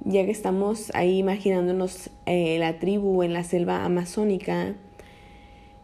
ya 0.05 0.25
que 0.27 0.31
estamos 0.31 0.91
ahí 0.95 1.17
imaginándonos 1.19 2.11
eh, 2.27 2.59
la 2.59 2.79
tribu 2.79 3.23
en 3.23 3.33
la 3.33 3.45
selva 3.45 3.85
amazónica, 3.85 4.75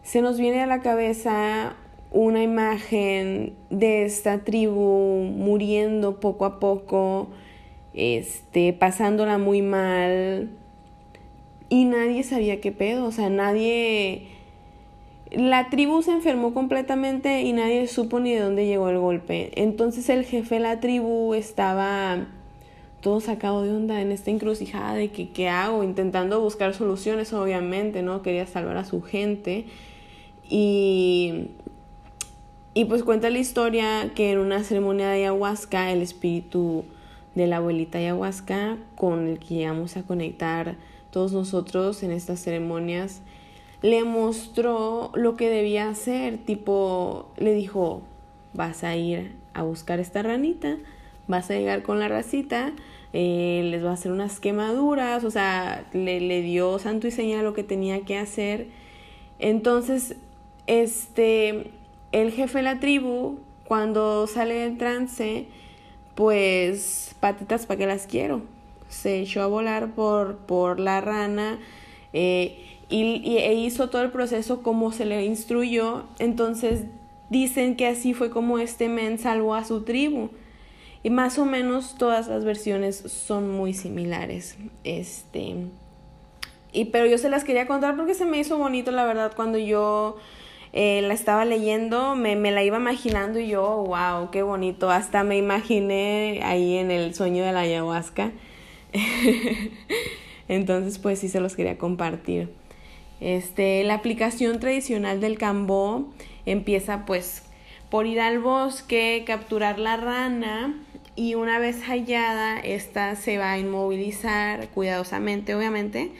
se 0.03 0.21
nos 0.21 0.39
viene 0.39 0.61
a 0.61 0.67
la 0.67 0.81
cabeza 0.81 1.77
una 2.11 2.43
imagen 2.43 3.55
de 3.71 4.05
esta 4.05 4.45
tribu 4.45 5.23
muriendo 5.25 6.21
poco 6.21 6.45
a 6.45 6.59
poco, 6.59 7.29
este, 7.95 8.73
pasándola 8.73 9.39
muy 9.39 9.63
mal. 9.63 10.51
Y 11.69 11.85
nadie 11.85 12.23
sabía 12.23 12.61
qué 12.61 12.73
pedo, 12.73 13.07
o 13.07 13.13
sea, 13.13 13.31
nadie... 13.31 14.29
La 15.31 15.71
tribu 15.71 16.03
se 16.03 16.13
enfermó 16.13 16.53
completamente 16.53 17.41
y 17.41 17.55
nadie 17.55 17.87
supo 17.87 18.21
ni 18.21 18.35
de 18.35 18.41
dónde 18.41 18.67
llegó 18.67 18.91
el 18.91 18.99
golpe. 18.99 19.51
Entonces 19.55 20.11
el 20.11 20.27
jefe 20.27 20.57
de 20.57 20.61
la 20.61 20.81
tribu 20.81 21.33
estaba 21.33 22.27
todo 23.03 23.21
sacado 23.21 23.63
de 23.63 23.73
onda 23.73 24.01
en 24.01 24.13
esta 24.13 24.31
encrucijada 24.31 24.95
de 24.95 25.11
que 25.11 25.29
qué 25.29 25.51
hago, 25.51 25.85
intentando 25.85 26.41
buscar 26.41 26.73
soluciones, 26.73 27.35
obviamente, 27.35 28.01
¿no? 28.01 28.23
Quería 28.23 28.47
salvar 28.47 28.79
a 28.79 28.85
su 28.87 29.03
gente. 29.03 29.67
Y 30.49 31.49
y 32.75 32.87
pues 32.87 33.03
cuenta 33.03 33.29
la 33.29 33.39
historia 33.39 34.13
que 34.15 34.33
en 34.33 34.39
una 34.39 34.65
ceremonia 34.65 35.09
de 35.09 35.17
ayahuasca, 35.17 35.93
el 35.93 36.01
espíritu 36.01 36.85
de 37.35 37.47
la 37.47 37.59
abuelita 37.59 37.99
ayahuasca, 37.99 38.79
con 38.95 39.29
el 39.29 39.39
que 39.39 39.57
llegamos 39.57 39.99
a 39.99 40.05
conectar 40.05 40.77
todos 41.11 41.33
nosotros 41.33 42.03
en 42.03 42.13
estas 42.13 42.41
ceremonias, 42.41 43.21
le 43.83 44.05
mostró 44.05 45.11
lo 45.15 45.37
que 45.37 45.51
debía 45.51 45.91
hacer. 45.91 46.39
Tipo, 46.39 47.29
le 47.37 47.53
dijo, 47.53 48.01
vas 48.55 48.85
a 48.85 48.97
ir 48.97 49.37
a 49.53 49.65
buscar 49.65 50.01
esta 50.01 50.23
ranita, 50.23 50.79
vas 51.29 51.51
a 51.51 51.55
llegar 51.55 51.83
con 51.83 51.99
la 51.99 52.09
racita, 52.09 52.73
eh, 53.13 53.63
les 53.71 53.85
va 53.85 53.91
a 53.91 53.95
hacer 53.95 54.13
unas 54.13 54.41
quemaduras, 54.41 55.25
o 55.25 55.31
sea, 55.31 55.85
le, 55.93 56.21
le 56.21 56.43
dio 56.43 56.79
santo 56.79 57.07
y 57.07 57.11
señal 57.11 57.45
lo 57.45 57.55
que 57.55 57.63
tenía 57.65 58.01
que 58.03 58.19
hacer. 58.19 58.69
Entonces, 59.39 60.17
este 60.67 61.73
el 62.13 62.31
jefe 62.31 62.59
de 62.59 62.63
la 62.63 62.79
tribu, 62.79 63.39
cuando 63.65 64.27
sale 64.27 64.55
del 64.55 64.77
trance, 64.77 65.47
pues 66.15 67.15
patitas 67.21 67.67
para 67.67 67.79
que 67.79 67.87
las 67.87 68.07
quiero. 68.07 68.43
Se 68.89 69.21
echó 69.21 69.41
a 69.43 69.47
volar 69.47 69.95
por, 69.95 70.37
por 70.37 70.79
la 70.79 71.01
rana 71.01 71.59
eh, 72.13 72.79
y, 72.91 73.37
e 73.39 73.55
hizo 73.55 73.89
todo 73.89 74.03
el 74.03 74.11
proceso 74.11 74.63
como 74.63 74.93
se 74.93 75.07
le 75.07 75.25
instruyó. 75.25 76.05
Entonces 76.19 76.85
dicen 77.31 77.77
que 77.77 77.87
así 77.87 78.13
fue 78.13 78.29
como 78.29 78.59
este 78.59 78.91
men 78.91 79.19
salvó 79.19 79.55
a 79.55 79.65
su 79.65 79.83
tribu. 79.83 80.29
Y 81.03 81.11
más 81.11 81.39
o 81.39 81.45
menos 81.45 81.97
todas 81.97 82.29
las 82.29 82.45
versiones 82.45 82.97
son 82.97 83.51
muy 83.51 83.75
similares. 83.75 84.57
Este. 84.85 85.57
Y 86.73 86.87
pero 86.87 87.07
yo 87.07 87.19
se 87.19 87.29
las 87.29 87.45
quería 87.45 87.67
contar 87.67 87.97
porque 87.97 88.15
se 88.15 88.25
me 88.25 88.39
hizo 88.39 88.57
bonito, 88.57 88.93
la 88.93 89.05
verdad, 89.05 89.33
cuando 89.35 89.59
yo 89.59 90.17
eh, 90.73 91.03
la 91.03 91.13
estaba 91.13 91.45
leyendo, 91.45 92.15
me, 92.15 92.37
me 92.37 92.51
la 92.51 92.63
iba 92.63 92.79
imaginando 92.79 93.41
y 93.41 93.49
yo, 93.49 93.85
wow, 93.87 94.31
qué 94.31 94.43
bonito. 94.43 94.91
Hasta 94.91 95.25
me 95.25 95.37
imaginé 95.37 96.41
ahí 96.45 96.77
en 96.77 96.91
el 96.91 97.15
sueño 97.15 97.45
de 97.45 97.53
la 97.53 97.61
ayahuasca. 97.61 98.31
Entonces, 100.49 100.99
pues 100.99 101.19
sí 101.19 101.29
se 101.29 101.41
los 101.41 101.57
quería 101.57 101.79
compartir. 101.79 102.51
Este, 103.21 103.85
la 103.85 103.95
aplicación 103.95 104.61
tradicional 104.61 105.21
del 105.21 105.39
cambó 105.39 106.13
empieza 106.47 107.07
pues 107.07 107.45
por 107.91 108.07
ir 108.07 108.21
al 108.21 108.39
bosque, 108.39 109.23
capturar 109.27 109.79
la 109.79 109.97
rana 109.97 110.75
y 111.15 111.35
una 111.35 111.59
vez 111.59 111.83
hallada, 111.83 112.59
esta 112.59 113.17
se 113.17 113.39
va 113.39 113.53
a 113.53 113.59
inmovilizar 113.59 114.69
cuidadosamente, 114.69 115.55
obviamente, 115.55 116.13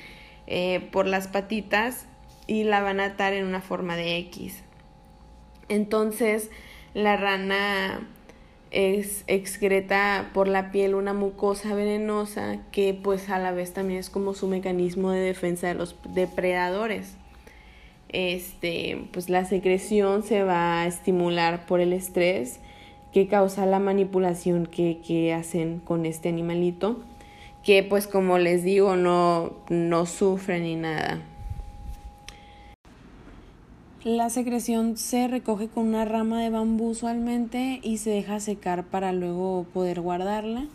eh, 0.47 0.89
por 0.93 1.07
las 1.07 1.29
patitas 1.29 2.07
y 2.47 2.65
la 2.65 2.83
van 2.83 3.01
a 3.01 3.07
atar 3.07 3.33
en 3.33 3.47
una 3.47 3.63
forma 3.63 3.97
de 3.97 4.19
X. 4.19 4.63
Entonces 5.69 6.51
la 6.93 7.17
rana 7.17 8.07
es 8.71 9.25
excreta 9.27 10.31
por 10.35 10.49
la 10.49 10.71
piel 10.71 10.95
una 10.95 11.15
mucosa 11.15 11.75
venenosa 11.75 12.59
que 12.73 12.95
pues 12.95 13.29
a 13.31 13.39
la 13.39 13.53
vez 13.53 13.73
también 13.73 14.01
es 14.01 14.11
como 14.11 14.35
su 14.35 14.49
mecanismo 14.49 15.11
de 15.11 15.21
defensa 15.21 15.69
de 15.69 15.75
los 15.75 15.97
depredadores. 16.15 17.17
Este, 18.11 19.07
pues 19.13 19.31
la 19.31 19.47
secreción 19.47 20.23
se 20.23 20.43
va 20.43 20.83
a 20.83 20.87
estimular 20.87 21.65
por 21.65 21.81
el 21.81 21.95
estrés 21.95 22.61
que 23.13 23.29
causa 23.29 23.67
la 23.67 23.79
manipulación 23.79 24.67
que, 24.67 25.01
que 25.07 25.35
hacen 25.35 25.81
con 25.81 26.07
este 26.07 26.29
animalito, 26.29 27.01
que 27.63 27.83
pues 27.83 28.07
como 28.07 28.39
les 28.39 28.65
digo 28.65 28.97
no, 28.97 29.53
no 29.69 30.07
sufre 30.07 30.61
ni 30.61 30.77
nada. 30.77 31.21
La 34.05 34.31
secreción 34.31 34.97
se 34.97 35.29
recoge 35.29 35.69
con 35.69 35.87
una 35.87 36.05
rama 36.05 36.43
de 36.43 36.51
bambú 36.51 36.89
usualmente 36.89 37.79
y 37.85 37.99
se 37.99 38.11
deja 38.11 38.41
secar 38.41 38.85
para 38.85 39.13
luego 39.13 39.65
poder 39.73 40.01
guardarla. 40.01 40.67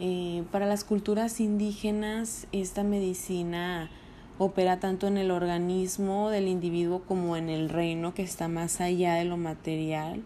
Eh, 0.00 0.42
para 0.50 0.66
las 0.66 0.84
culturas 0.84 1.40
indígenas 1.40 2.46
esta 2.52 2.82
medicina 2.82 3.88
opera 4.36 4.80
tanto 4.80 5.06
en 5.06 5.16
el 5.16 5.30
organismo 5.30 6.28
del 6.28 6.48
individuo 6.48 7.02
como 7.06 7.36
en 7.36 7.48
el 7.48 7.68
reino 7.68 8.12
que 8.12 8.22
está 8.22 8.48
más 8.48 8.80
allá 8.80 9.14
de 9.14 9.24
lo 9.24 9.36
material, 9.36 10.22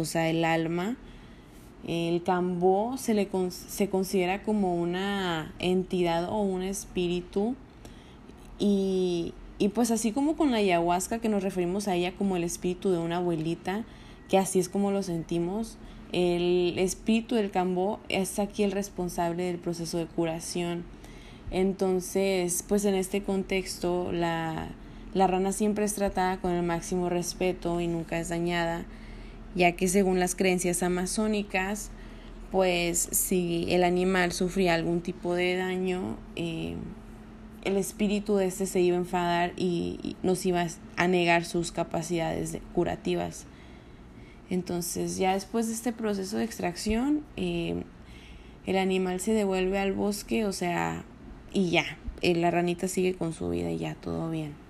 o 0.00 0.04
sea, 0.04 0.28
el 0.28 0.44
alma. 0.44 0.96
El 1.86 2.22
cambó 2.22 2.96
se, 2.96 3.12
le 3.12 3.28
se 3.50 3.90
considera 3.90 4.42
como 4.42 4.74
una 4.74 5.52
entidad 5.58 6.30
o 6.30 6.40
un 6.40 6.62
espíritu 6.62 7.54
y 8.58 9.34
y 9.58 9.68
pues 9.68 9.90
así 9.90 10.12
como 10.12 10.36
con 10.36 10.50
la 10.50 10.58
ayahuasca, 10.58 11.20
que 11.20 11.28
nos 11.28 11.42
referimos 11.42 11.86
a 11.86 11.94
ella 11.94 12.12
como 12.12 12.36
el 12.36 12.44
espíritu 12.44 12.90
de 12.90 12.98
una 12.98 13.18
abuelita, 13.18 13.84
que 14.28 14.36
así 14.36 14.58
es 14.58 14.68
como 14.68 14.90
lo 14.90 15.02
sentimos, 15.02 15.76
el 16.12 16.78
espíritu 16.78 17.34
del 17.34 17.50
cambó 17.50 18.00
es 18.08 18.38
aquí 18.38 18.62
el 18.62 18.72
responsable 18.72 19.44
del 19.44 19.58
proceso 19.58 19.98
de 19.98 20.06
curación. 20.06 20.84
Entonces, 21.50 22.64
pues 22.66 22.84
en 22.84 22.94
este 22.94 23.22
contexto, 23.22 24.10
la, 24.12 24.68
la 25.12 25.26
rana 25.28 25.52
siempre 25.52 25.84
es 25.84 25.94
tratada 25.94 26.40
con 26.40 26.52
el 26.52 26.62
máximo 26.62 27.08
respeto 27.08 27.80
y 27.80 27.86
nunca 27.86 28.18
es 28.18 28.28
dañada, 28.28 28.84
ya 29.54 29.72
que 29.72 29.88
según 29.88 30.18
las 30.20 30.34
creencias 30.34 30.82
amazónicas, 30.82 31.90
pues 32.50 33.08
si 33.10 33.66
el 33.68 33.84
animal 33.84 34.32
sufría 34.32 34.74
algún 34.74 35.00
tipo 35.00 35.34
de 35.34 35.56
daño, 35.56 36.16
eh, 36.36 36.76
el 37.64 37.76
espíritu 37.76 38.36
de 38.36 38.46
este 38.46 38.66
se 38.66 38.80
iba 38.80 38.96
a 38.96 39.00
enfadar 39.00 39.52
y, 39.56 40.16
nos 40.22 40.44
iba 40.46 40.66
a 40.96 41.08
negar 41.08 41.44
sus 41.44 41.72
capacidades 41.72 42.58
curativas. 42.74 43.46
Entonces, 44.50 45.16
ya 45.16 45.32
después 45.32 45.66
de 45.68 45.72
este 45.72 45.92
proceso 45.92 46.36
de 46.36 46.44
extracción, 46.44 47.24
eh, 47.36 47.82
el 48.66 48.76
animal 48.76 49.20
se 49.20 49.32
devuelve 49.32 49.78
al 49.78 49.92
bosque, 49.92 50.44
o 50.44 50.52
sea, 50.52 51.04
y 51.52 51.70
ya, 51.70 51.98
eh, 52.20 52.34
la 52.34 52.50
ranita 52.50 52.88
sigue 52.88 53.14
con 53.14 53.32
su 53.32 53.48
vida 53.48 53.70
y 53.70 53.78
ya, 53.78 53.94
todo 53.94 54.30
bien. 54.30 54.63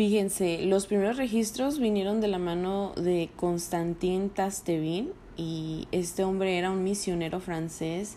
Fíjense, 0.00 0.62
los 0.62 0.86
primeros 0.86 1.18
registros 1.18 1.78
vinieron 1.78 2.22
de 2.22 2.28
la 2.28 2.38
mano 2.38 2.94
de 2.96 3.28
Constantin 3.36 4.30
Tastevin 4.30 5.12
y 5.36 5.88
este 5.92 6.24
hombre 6.24 6.56
era 6.56 6.70
un 6.70 6.82
misionero 6.82 7.38
francés 7.38 8.16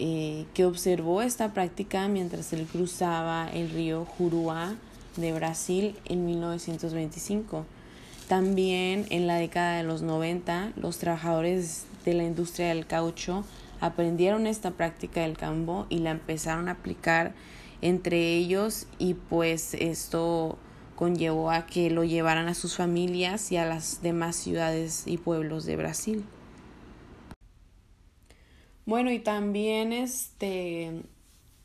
eh, 0.00 0.46
que 0.52 0.64
observó 0.64 1.22
esta 1.22 1.54
práctica 1.54 2.08
mientras 2.08 2.52
él 2.52 2.66
cruzaba 2.66 3.48
el 3.54 3.70
río 3.70 4.04
Juruá 4.04 4.74
de 5.16 5.32
Brasil 5.32 5.94
en 6.06 6.26
1925. 6.26 7.66
También 8.26 9.06
en 9.10 9.28
la 9.28 9.36
década 9.36 9.76
de 9.76 9.84
los 9.84 10.02
90, 10.02 10.72
los 10.74 10.98
trabajadores 10.98 11.84
de 12.04 12.14
la 12.14 12.24
industria 12.24 12.70
del 12.70 12.84
caucho 12.84 13.44
aprendieron 13.80 14.48
esta 14.48 14.72
práctica 14.72 15.20
del 15.20 15.38
cambo 15.38 15.86
y 15.88 15.98
la 15.98 16.10
empezaron 16.10 16.68
a 16.68 16.72
aplicar 16.72 17.32
entre 17.80 18.34
ellos 18.34 18.88
y 18.98 19.14
pues 19.14 19.74
esto 19.74 20.58
conllevó 20.96 21.50
a 21.50 21.66
que 21.66 21.90
lo 21.90 22.04
llevaran 22.04 22.48
a 22.48 22.54
sus 22.54 22.76
familias 22.76 23.50
y 23.52 23.56
a 23.56 23.66
las 23.66 24.02
demás 24.02 24.36
ciudades 24.36 25.04
y 25.06 25.18
pueblos 25.18 25.64
de 25.64 25.76
Brasil. 25.76 26.24
Bueno, 28.84 29.12
y 29.12 29.18
también 29.18 29.92
este 29.92 31.02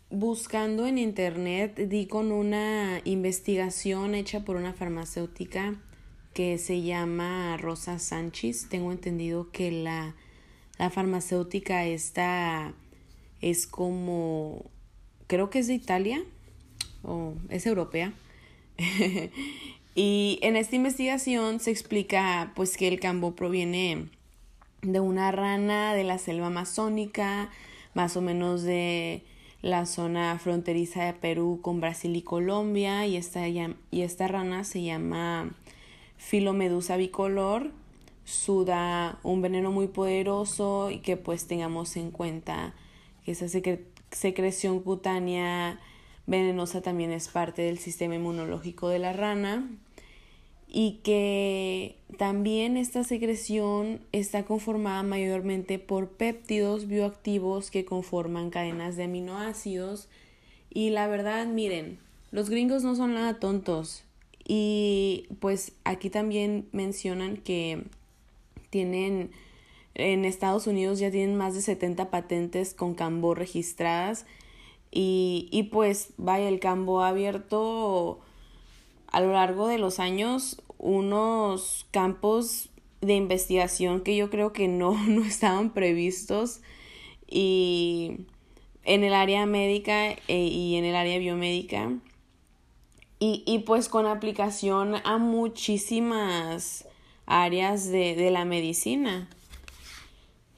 buscando 0.09 0.87
en 0.87 0.97
internet 0.97 1.75
di 1.75 2.07
con 2.07 2.31
una 2.31 3.01
investigación 3.03 4.15
hecha 4.15 4.45
por 4.45 4.55
una 4.55 4.73
farmacéutica 4.73 5.75
que 6.33 6.57
se 6.57 6.81
llama 6.81 7.57
Rosa 7.57 7.99
Sánchez. 7.99 8.69
Tengo 8.69 8.91
entendido 8.91 9.51
que 9.51 9.71
la, 9.71 10.15
la 10.77 10.89
farmacéutica 10.89 11.85
esta 11.85 12.73
es 13.41 13.67
como, 13.67 14.69
creo 15.25 15.49
que 15.49 15.59
es 15.59 15.67
de 15.67 15.73
Italia 15.73 16.23
o 17.03 17.33
es 17.49 17.65
europea. 17.65 18.13
y 19.95 20.39
en 20.41 20.55
esta 20.55 20.75
investigación 20.75 21.59
se 21.59 21.71
explica 21.71 22.51
pues 22.55 22.77
que 22.77 22.87
el 22.87 22.99
cambo 22.99 23.35
proviene 23.35 24.09
de 24.81 24.99
una 24.99 25.31
rana 25.31 25.93
de 25.93 26.03
la 26.03 26.17
selva 26.17 26.47
amazónica, 26.47 27.49
más 27.93 28.15
o 28.15 28.21
menos 28.21 28.63
de 28.63 29.23
la 29.61 29.85
zona 29.85 30.37
fronteriza 30.39 31.05
de 31.05 31.13
Perú 31.13 31.59
con 31.61 31.81
Brasil 31.81 32.15
y 32.15 32.21
Colombia, 32.21 33.05
y 33.07 33.17
esta, 33.17 33.47
y 33.47 33.75
esta 33.91 34.27
rana 34.27 34.63
se 34.63 34.83
llama 34.83 35.51
Filomedusa 36.17 36.95
bicolor, 36.97 37.71
suda 38.23 39.19
un 39.23 39.41
veneno 39.41 39.71
muy 39.71 39.87
poderoso 39.87 40.91
y 40.91 40.99
que 40.99 41.17
pues 41.17 41.47
tengamos 41.47 41.95
en 41.97 42.11
cuenta 42.11 42.73
que 43.23 43.31
esa 43.31 43.47
secreción 44.11 44.81
cutánea 44.81 45.79
venenosa 46.27 46.81
también 46.81 47.11
es 47.11 47.29
parte 47.29 47.63
del 47.63 47.79
sistema 47.79 48.15
inmunológico 48.15 48.89
de 48.89 48.99
la 48.99 49.13
rana 49.13 49.67
y 50.67 50.99
que 51.03 51.95
también 52.17 52.77
esta 52.77 53.03
secreción 53.03 54.01
está 54.11 54.43
conformada 54.43 55.01
mayormente 55.01 55.79
por 55.79 56.09
péptidos 56.09 56.87
bioactivos 56.87 57.71
que 57.71 57.85
conforman 57.85 58.49
cadenas 58.49 58.97
de 58.97 59.05
aminoácidos. 59.05 60.09
Y 60.69 60.89
la 60.89 61.07
verdad 61.07 61.47
miren 61.47 61.99
los 62.31 62.49
gringos 62.49 62.83
no 62.83 62.95
son 62.95 63.13
nada 63.13 63.39
tontos. 63.39 64.03
Y 64.45 65.27
pues 65.39 65.73
aquí 65.83 66.09
también 66.09 66.67
mencionan 66.71 67.37
que 67.37 67.83
tienen 68.69 69.31
en 69.95 70.25
Estados 70.25 70.67
Unidos 70.67 70.99
ya 70.99 71.09
tienen 71.09 71.35
más 71.35 71.55
de 71.55 71.61
70 71.61 72.11
patentes 72.11 72.73
con 72.73 72.93
Cambo 72.93 73.33
registradas 73.33 74.25
y, 74.91 75.49
y 75.51 75.63
pues 75.63 76.13
vaya 76.17 76.47
el 76.47 76.59
Cambo 76.59 77.01
ha 77.01 77.09
abierto 77.09 78.19
a 79.07 79.21
lo 79.21 79.33
largo 79.33 79.67
de 79.67 79.77
los 79.77 79.99
años 79.99 80.61
unos 80.77 81.85
campos 81.91 82.69
de 83.01 83.15
investigación 83.15 84.01
que 84.01 84.15
yo 84.15 84.29
creo 84.29 84.53
que 84.53 84.67
no, 84.67 84.93
no 85.07 85.23
estaban 85.23 85.71
previstos 85.71 86.61
y 87.27 88.17
en 88.83 89.03
el 89.03 89.13
área 89.13 89.45
médica 89.45 90.11
eh, 90.11 90.17
y 90.27 90.75
en 90.75 90.85
el 90.85 90.95
área 90.95 91.19
biomédica 91.19 91.91
y, 93.19 93.43
y, 93.47 93.59
pues 93.59 93.89
con 93.89 94.05
aplicación 94.05 94.95
a 95.03 95.17
muchísimas 95.17 96.87
áreas 97.25 97.89
de, 97.89 98.15
de 98.15 98.29
la 98.29 98.45
medicina. 98.45 99.27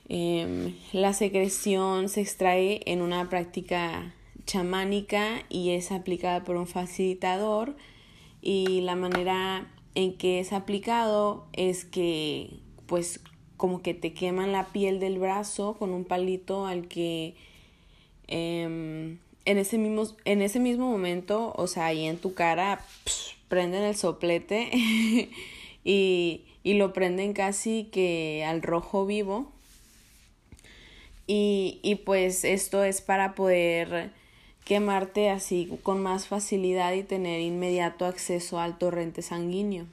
Em, 0.10 0.76
la 0.92 1.14
secreción 1.14 2.10
se 2.10 2.20
extrae 2.20 2.82
en 2.86 3.02
una 3.02 3.30
práctica 3.30 4.14
chamánica 4.50 5.44
y 5.48 5.72
es 5.72 5.92
aplicada 5.92 6.44
por 6.44 6.56
un 6.56 6.66
facilitador 6.66 7.76
y 8.42 8.82
la 8.82 8.96
manera 8.96 9.72
en 9.94 10.18
que 10.18 10.40
es 10.40 10.54
aplicado 10.54 11.46
es 11.54 11.86
que 11.86 12.50
pues 12.88 13.20
como 13.58 13.84
que 13.84 13.94
te 13.94 14.12
queman 14.14 14.52
la 14.52 14.66
piel 14.66 15.00
del 15.00 15.20
brazo 15.20 15.76
con 15.78 15.92
un 15.92 16.04
palito 16.04 16.66
al 16.66 16.88
que 16.88 17.36
em, 18.26 19.20
en, 19.46 19.58
ese 19.60 19.78
mismo, 19.78 20.08
en 20.26 20.42
ese 20.42 20.60
mismo 20.60 20.90
momento, 20.90 21.54
o 21.56 21.68
sea, 21.68 21.86
ahí 21.86 22.08
en 22.08 22.18
tu 22.18 22.34
cara 22.34 22.84
prenden 23.50 23.84
el 23.84 23.96
soplete 23.96 24.72
y, 25.84 26.42
y 26.64 26.74
lo 26.74 26.92
prenden 26.92 27.34
casi 27.34 27.84
que 27.92 28.44
al 28.48 28.64
rojo 28.64 29.06
vivo. 29.06 29.52
Y, 31.28 31.80
y 31.84 31.96
pues 31.96 32.44
esto 32.44 32.84
es 32.84 33.02
para 33.02 33.36
poder 33.36 34.18
quemarte 34.70 35.32
así 35.32 35.68
con 35.82 36.00
más 36.04 36.28
facilidad 36.28 36.94
y 36.94 37.02
tener 37.02 37.42
inmediato 37.42 38.06
acceso 38.06 38.60
al 38.60 38.78
torrente 38.78 39.24
sanguíneo. 39.24 39.88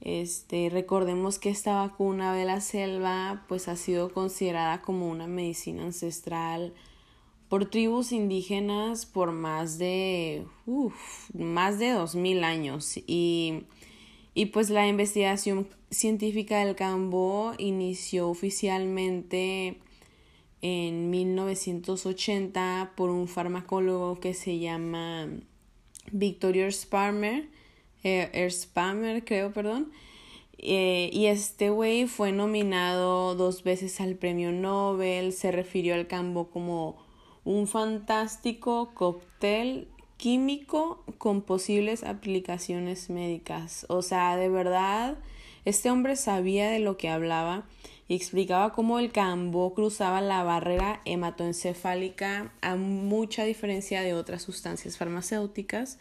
Este, 0.00 0.70
recordemos 0.70 1.40
que 1.40 1.50
esta 1.50 1.74
vacuna 1.74 2.32
de 2.32 2.44
la 2.44 2.60
selva 2.60 3.44
pues 3.48 3.66
ha 3.66 3.74
sido 3.74 4.12
considerada 4.12 4.82
como 4.82 5.10
una 5.10 5.26
medicina 5.26 5.82
ancestral 5.82 6.74
por 7.48 7.68
tribus 7.68 8.12
indígenas 8.12 9.04
por 9.04 9.32
más 9.32 9.78
de 9.78 10.46
uf, 10.64 11.28
más 11.34 11.80
de 11.80 11.90
dos 11.90 12.14
mil 12.14 12.44
años 12.44 12.96
y, 13.04 13.64
y 14.32 14.46
pues 14.46 14.70
la 14.70 14.86
investigación 14.86 15.66
científica 15.90 16.64
del 16.64 16.76
cambo 16.76 17.52
inició 17.58 18.28
oficialmente 18.28 19.80
en 20.62 21.10
1980 21.10 22.92
por 22.96 23.10
un 23.10 23.28
farmacólogo 23.28 24.18
que 24.20 24.34
se 24.34 24.58
llama 24.58 25.28
Victor 26.10 26.56
Erspamer, 26.56 27.48
eh, 28.02 29.22
creo, 29.24 29.52
perdón. 29.52 29.92
Eh, 30.58 31.10
y 31.12 31.26
este 31.26 31.70
güey 31.70 32.06
fue 32.06 32.32
nominado 32.32 33.34
dos 33.34 33.62
veces 33.62 34.00
al 34.00 34.14
premio 34.16 34.52
Nobel, 34.52 35.32
se 35.32 35.52
refirió 35.52 35.94
al 35.94 36.06
cambo 36.06 36.48
como 36.50 36.96
un 37.44 37.66
fantástico 37.66 38.92
cóctel 38.94 39.88
químico 40.16 41.04
con 41.18 41.42
posibles 41.42 42.04
aplicaciones 42.04 43.10
médicas. 43.10 43.86
O 43.88 44.02
sea, 44.02 44.36
de 44.36 44.48
verdad, 44.48 45.18
este 45.64 45.90
hombre 45.90 46.16
sabía 46.16 46.70
de 46.70 46.78
lo 46.78 46.96
que 46.96 47.08
hablaba 47.08 47.64
y 48.08 48.14
explicaba 48.14 48.72
cómo 48.72 48.98
el 48.98 49.10
cambó 49.12 49.74
cruzaba 49.74 50.20
la 50.20 50.42
barrera 50.42 51.00
hematoencefálica 51.04 52.52
a 52.60 52.76
mucha 52.76 53.44
diferencia 53.44 54.02
de 54.02 54.14
otras 54.14 54.42
sustancias 54.42 54.96
farmacéuticas 54.96 55.98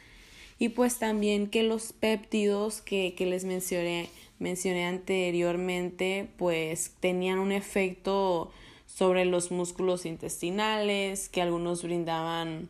y 0.60 0.70
pues 0.70 1.00
también 1.00 1.48
que 1.48 1.64
los 1.64 1.94
péptidos 1.94 2.82
que, 2.82 3.16
que 3.18 3.26
les 3.26 3.44
mencioné, 3.44 4.10
mencioné 4.40 4.86
anteriormente 4.86 6.30
pues 6.38 6.94
tenían 7.00 7.40
un 7.40 7.52
efecto 7.52 8.52
sobre 8.86 9.26
los 9.26 9.52
músculos 9.52 10.06
intestinales 10.06 11.28
que 11.30 11.42
algunos 11.42 11.84
brindaban 11.84 12.70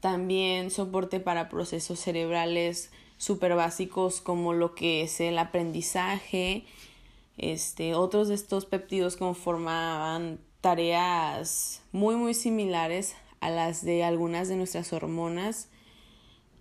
también 0.00 0.70
soporte 0.70 1.20
para 1.20 1.48
procesos 1.48 2.00
cerebrales 2.00 2.90
súper 3.18 3.54
básicos 3.54 4.20
como 4.20 4.52
lo 4.52 4.74
que 4.74 5.02
es 5.02 5.20
el 5.20 5.38
aprendizaje. 5.38 6.64
Este, 7.38 7.94
otros 7.94 8.28
de 8.28 8.34
estos 8.34 8.66
péptidos 8.66 9.16
conformaban 9.16 10.38
tareas 10.60 11.82
muy 11.92 12.14
muy 12.16 12.34
similares 12.34 13.14
a 13.40 13.50
las 13.50 13.84
de 13.84 14.04
algunas 14.04 14.48
de 14.48 14.56
nuestras 14.56 14.92
hormonas. 14.92 15.68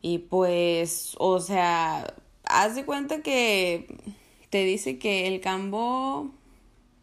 Y 0.02 0.20
pues 0.20 1.16
o 1.20 1.40
sea 1.40 2.14
haz 2.44 2.76
de 2.76 2.86
cuenta 2.86 3.22
que 3.22 3.96
te 4.50 4.64
dice 4.66 4.98
que 4.98 5.28
el 5.28 5.42
cambo 5.42 6.32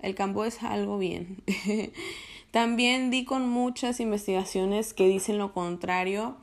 el 0.00 0.14
cambo 0.14 0.44
es 0.44 0.62
algo 0.62 0.98
bien. 0.98 1.42
También 2.50 3.10
di 3.10 3.24
con 3.24 3.48
muchas 3.48 4.00
investigaciones 4.00 4.94
que 4.94 5.06
dicen 5.06 5.38
lo 5.38 5.52
contrario, 5.52 6.36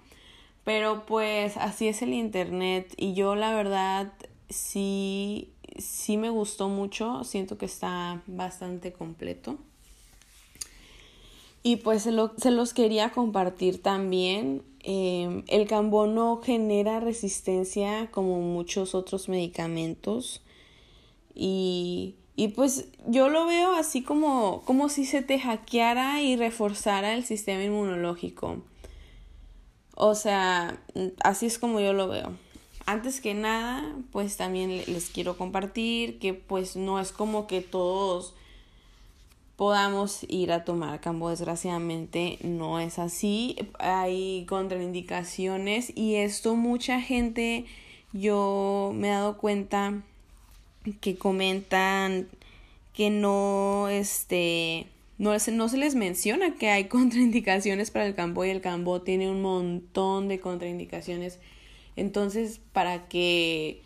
pero 0.64 1.06
pues 1.06 1.58
así 1.58 1.88
es 1.88 2.02
el 2.02 2.14
Internet. 2.14 2.94
Y 2.98 3.14
yo 3.14 3.36
la 3.36 3.54
verdad 3.54 4.14
sí, 4.50 5.52
sí 5.78 6.18
me 6.18 6.30
gustó 6.30 6.70
mucho, 6.70 7.24
siento 7.24 7.58
que 7.58 7.66
está 7.66 8.22
bastante 8.28 8.94
completo. 8.94 9.58
Y 11.64 11.78
pues 11.78 12.04
se, 12.04 12.12
los 12.52 12.74
quería 12.74 13.12
compartir 13.12 13.82
también. 13.82 14.62
Eh, 14.82 15.44
el 15.48 15.68
cambono 15.68 16.40
genera 16.44 17.00
resistencia 17.00 18.12
como 18.12 18.40
muchos 18.40 18.94
otros 18.94 19.30
medicamentos 19.30 20.44
y 21.34 22.16
y 22.38 22.50
pues 22.50 22.90
yo 23.08 23.30
lo 23.30 23.46
veo 23.46 23.76
así 23.76 24.02
como, 24.02 24.62
como 24.66 24.90
si 24.90 25.06
se 25.06 25.22
te 25.22 25.40
hackeara 25.40 26.22
y 26.22 26.36
reforzara 26.36 27.14
el 27.14 27.24
sistema 27.24 27.64
inmunológico. 27.64 28.62
O 29.96 30.16
sea, 30.16 30.82
así 31.24 31.46
es 31.46 31.58
como 31.58 31.80
yo 31.80 31.94
lo 31.94 32.10
veo. 32.10 32.38
Antes 32.86 33.20
que 33.20 33.34
nada, 33.34 33.96
pues 34.12 34.38
también 34.38 34.70
les 34.70 35.10
quiero 35.10 35.38
compartir 35.38 36.20
que 36.20 36.34
pues 36.34 36.76
no 36.76 37.00
es 37.00 37.12
como 37.12 37.48
que 37.48 37.62
todos 37.62 38.36
podamos 39.56 40.26
ir 40.28 40.52
a 40.52 40.64
tomar 40.66 41.02
campo. 41.02 41.30
Desgraciadamente 41.30 42.38
no 42.44 42.80
es 42.80 43.00
así. 43.00 43.58
Hay 43.80 44.46
contraindicaciones 44.48 45.96
y 45.96 46.16
esto 46.16 46.56
mucha 46.56 47.02
gente 47.02 47.66
yo 48.14 48.92
me 48.94 49.08
he 49.08 49.12
dado 49.12 49.38
cuenta 49.38 50.04
que 51.02 51.18
comentan 51.18 52.28
que 52.94 53.10
no, 53.10 53.90
este, 53.90 54.88
no, 55.18 55.32
no 55.32 55.70
se 55.70 55.78
les 55.78 55.96
menciona 55.96 56.56
que 56.56 56.70
hay 56.70 56.86
contraindicaciones 56.90 57.92
para 57.92 58.06
el 58.06 58.16
cambo 58.16 58.46
y 58.46 58.50
el 58.50 58.62
cambo 58.62 59.02
tiene 59.02 59.30
un 59.30 59.42
montón 59.42 60.28
de 60.28 60.40
contraindicaciones. 60.40 61.40
Entonces, 61.96 62.60
para 62.74 63.08
que, 63.08 63.82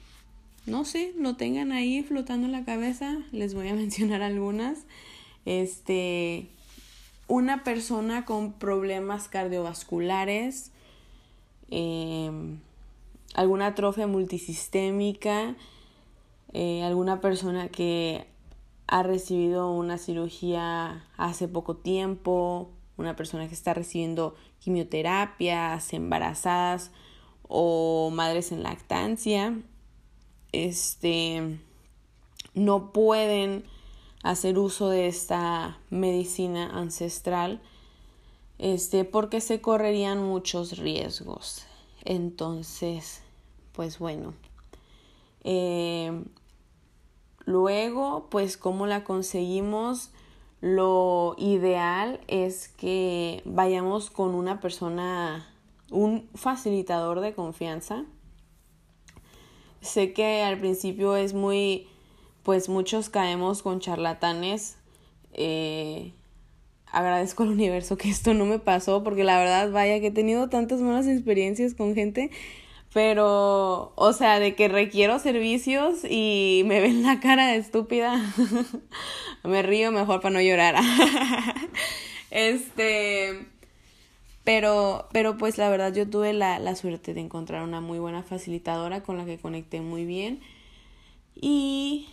no 0.66 0.86
sé, 0.86 1.14
lo 1.18 1.36
tengan 1.36 1.72
ahí 1.72 2.02
flotando 2.04 2.48
en 2.48 2.52
la 2.52 2.66
cabeza, 2.66 3.18
les 3.32 3.54
voy 3.54 3.68
a 3.68 3.74
mencionar 3.76 4.22
algunas. 4.22 4.80
Este, 5.46 6.48
una 7.28 7.64
persona 7.64 8.26
con 8.26 8.54
problemas 8.54 9.28
cardiovasculares, 9.30 10.72
em, 11.70 12.60
alguna 13.36 13.68
atrofia 13.68 14.08
multisistémica, 14.08 15.56
eh, 16.54 16.84
alguna 16.84 17.22
persona 17.22 17.70
que 17.70 18.26
ha 18.88 19.04
recibido 19.04 19.72
una 19.72 20.00
cirugía 20.00 21.06
hace 21.16 21.48
poco 21.48 21.76
tiempo, 21.76 22.72
una 22.98 23.16
persona 23.16 23.48
que 23.48 23.54
está 23.54 23.76
recibiendo 23.76 24.36
quimioterapias, 24.60 25.94
embarazadas 25.94 26.92
o 27.50 28.10
madres 28.12 28.54
en 28.54 28.64
lactancia, 28.64 29.62
este, 30.54 31.60
no 32.54 32.94
pueden 32.94 33.66
hacer 34.24 34.58
uso 34.58 34.88
de 34.88 35.10
esta 35.10 35.78
medicina 35.90 36.70
ancestral 36.80 37.62
este, 38.58 39.04
porque 39.04 39.42
se 39.42 39.60
correrían 39.60 40.24
muchos 40.24 40.78
riesgos. 40.78 41.66
Entonces, 42.06 43.22
pues 43.74 44.00
bueno, 44.00 44.34
eh, 45.44 46.24
Luego, 47.50 48.28
pues, 48.30 48.58
¿cómo 48.58 48.86
la 48.86 49.04
conseguimos? 49.04 50.12
Lo 50.62 51.34
ideal 51.40 52.20
es 52.28 52.68
que 52.68 53.42
vayamos 53.44 54.12
con 54.12 54.36
una 54.36 54.60
persona, 54.60 55.52
un 55.92 56.30
facilitador 56.36 57.20
de 57.22 57.34
confianza. 57.34 58.06
Sé 59.82 60.14
que 60.14 60.44
al 60.44 60.60
principio 60.60 61.16
es 61.16 61.34
muy, 61.34 61.88
pues 62.44 62.70
muchos 62.70 63.10
caemos 63.10 63.62
con 63.62 63.80
charlatanes. 63.80 64.78
Eh, 65.34 66.14
agradezco 66.92 67.44
al 67.44 67.50
universo 67.50 67.98
que 67.98 68.10
esto 68.10 68.34
no 68.34 68.46
me 68.46 68.60
pasó 68.60 69.04
porque 69.04 69.24
la 69.24 69.38
verdad, 69.38 69.72
vaya 69.72 70.00
que 70.00 70.08
he 70.08 70.12
tenido 70.12 70.50
tantas 70.50 70.82
malas 70.82 71.08
experiencias 71.08 71.74
con 71.74 71.96
gente 71.96 72.32
pero, 72.94 73.94
o 73.96 74.14
sea, 74.14 74.40
de 74.40 74.56
que 74.56 74.68
requiero 74.68 75.20
servicios 75.20 76.00
y 76.10 76.64
me 76.66 76.82
ven 76.82 77.04
la 77.04 77.20
cara 77.20 77.48
de 77.48 77.58
estúpida, 77.58 78.20
me 79.44 79.62
río 79.62 79.92
mejor 79.92 80.22
para 80.22 80.34
no 80.34 80.42
llorar. 80.42 80.76
este, 82.32 83.48
pero, 84.50 85.08
pero 85.12 85.38
pues 85.38 85.60
la 85.60 85.70
verdad 85.70 85.94
yo 85.94 86.10
tuve 86.10 86.34
la, 86.34 86.58
la 86.58 86.76
suerte 86.76 87.14
de 87.14 87.22
encontrar 87.22 87.64
una 87.64 87.82
muy 87.82 88.00
buena 88.00 88.24
facilitadora 88.24 89.04
con 89.04 89.16
la 89.16 89.26
que 89.26 89.38
conecté 89.38 89.80
muy 89.80 90.06
bien. 90.06 90.40
Y, 91.36 92.08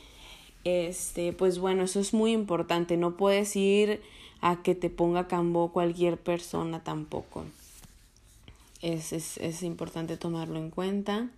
este, 0.64 1.32
pues 1.32 1.58
bueno, 1.58 1.84
eso 1.84 1.98
es 1.98 2.12
muy 2.12 2.32
importante. 2.32 2.98
No 2.98 3.16
puedes 3.16 3.56
ir 3.56 4.02
a 4.42 4.62
que 4.62 4.74
te 4.74 4.90
ponga 4.90 5.28
cambo 5.28 5.72
cualquier 5.72 6.18
persona 6.18 6.84
tampoco 6.84 7.46
es, 8.82 9.14
es, 9.14 9.38
es 9.38 9.62
importante 9.62 10.18
tomarlo 10.18 10.58
en 10.58 10.68
cuenta. 10.68 11.30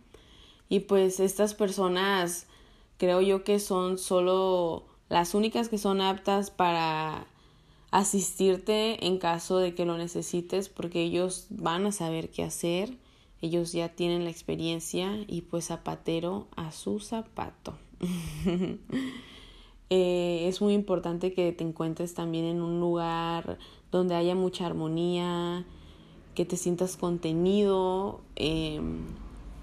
Y 0.68 0.80
pues 0.80 1.20
estas 1.20 1.54
personas 1.54 2.48
creo 2.96 3.20
yo 3.20 3.44
que 3.44 3.60
son 3.60 3.98
solo 3.98 4.82
las 5.08 5.34
únicas 5.34 5.68
que 5.68 5.78
son 5.78 6.00
aptas 6.00 6.50
para 6.50 7.24
asistirte 7.90 9.06
en 9.06 9.18
caso 9.18 9.58
de 9.58 9.74
que 9.74 9.84
lo 9.84 9.96
necesites 9.96 10.68
porque 10.68 11.02
ellos 11.02 11.46
van 11.50 11.86
a 11.86 11.92
saber 11.92 12.30
qué 12.30 12.42
hacer, 12.42 12.96
ellos 13.40 13.72
ya 13.72 13.90
tienen 13.90 14.24
la 14.24 14.30
experiencia 14.30 15.24
y 15.26 15.42
pues 15.42 15.66
zapatero 15.66 16.48
a 16.56 16.72
su 16.72 17.00
zapato. 17.00 17.74
Eh, 19.90 20.46
es 20.46 20.60
muy 20.60 20.74
importante 20.74 21.32
que 21.32 21.50
te 21.50 21.64
encuentres 21.64 22.12
también 22.12 22.44
en 22.44 22.60
un 22.60 22.78
lugar 22.78 23.56
donde 23.90 24.14
haya 24.14 24.34
mucha 24.34 24.66
armonía, 24.66 25.64
que 26.34 26.44
te 26.44 26.58
sientas 26.58 26.98
contenido, 26.98 28.20
em, 28.36 29.06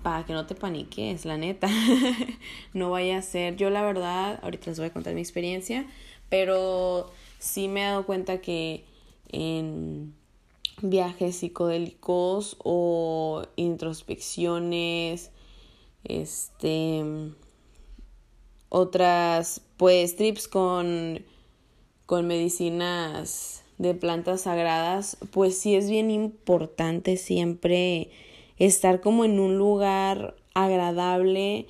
para 0.01 0.25
que 0.25 0.33
no 0.33 0.47
te 0.47 0.55
paniques, 0.55 1.25
la 1.25 1.37
neta. 1.37 1.67
no 2.73 2.89
vaya 2.89 3.19
a 3.19 3.21
ser, 3.21 3.55
yo 3.55 3.69
la 3.69 3.83
verdad, 3.83 4.39
ahorita 4.41 4.71
les 4.71 4.79
voy 4.79 4.87
a 4.87 4.93
contar 4.93 5.13
mi 5.13 5.21
experiencia, 5.21 5.85
pero 6.29 7.11
sí 7.39 7.67
me 7.67 7.81
he 7.81 7.85
dado 7.85 8.05
cuenta 8.05 8.41
que 8.41 8.85
en 9.29 10.13
viajes 10.81 11.37
psicodélicos 11.37 12.57
o 12.63 13.43
introspecciones, 13.55 15.31
este, 16.03 17.03
otras, 18.69 19.61
pues, 19.77 20.15
trips 20.15 20.47
con, 20.47 21.23
con 22.05 22.27
medicinas 22.27 23.63
de 23.77 23.93
plantas 23.93 24.41
sagradas, 24.41 25.17
pues 25.31 25.57
sí 25.57 25.75
es 25.75 25.89
bien 25.89 26.11
importante 26.11 27.17
siempre 27.17 28.09
estar 28.57 29.01
como 29.01 29.25
en 29.25 29.39
un 29.39 29.57
lugar 29.57 30.35
agradable, 30.53 31.67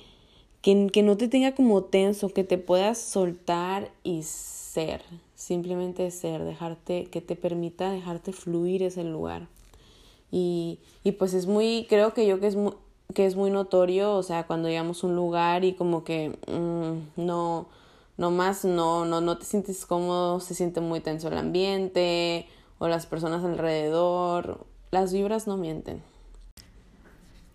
que, 0.62 0.88
que 0.92 1.02
no 1.02 1.16
te 1.16 1.28
tenga 1.28 1.54
como 1.54 1.84
tenso, 1.84 2.28
que 2.28 2.44
te 2.44 2.58
puedas 2.58 2.98
soltar 2.98 3.90
y 4.04 4.22
ser, 4.22 5.02
simplemente 5.46 6.10
ser, 6.10 6.42
dejarte, 6.42 7.04
que 7.04 7.20
te 7.20 7.36
permita 7.36 7.92
dejarte 7.92 8.32
fluir 8.32 8.82
ese 8.82 9.04
lugar. 9.04 9.46
Y, 10.32 10.80
y 11.04 11.12
pues 11.12 11.34
es 11.34 11.46
muy, 11.46 11.86
creo 11.88 12.14
que 12.14 12.26
yo 12.26 12.40
que 12.40 12.48
es 12.48 12.56
muy, 12.56 12.72
que 13.14 13.26
es 13.26 13.36
muy 13.36 13.52
notorio, 13.52 14.14
o 14.16 14.24
sea, 14.24 14.48
cuando 14.48 14.68
llegamos 14.68 15.04
a 15.04 15.06
un 15.06 15.14
lugar 15.14 15.64
y 15.64 15.74
como 15.74 16.02
que 16.02 16.36
mm, 16.48 17.22
no, 17.24 17.68
no 18.16 18.30
más, 18.32 18.64
no, 18.64 19.04
no, 19.04 19.20
no 19.20 19.38
te 19.38 19.44
sientes 19.44 19.86
cómodo, 19.86 20.40
se 20.40 20.56
siente 20.56 20.80
muy 20.80 20.98
tenso 20.98 21.28
el 21.28 21.38
ambiente 21.38 22.48
o 22.80 22.88
las 22.88 23.06
personas 23.06 23.44
alrededor, 23.44 24.66
las 24.90 25.12
vibras 25.12 25.46
no 25.46 25.56
mienten. 25.56 26.02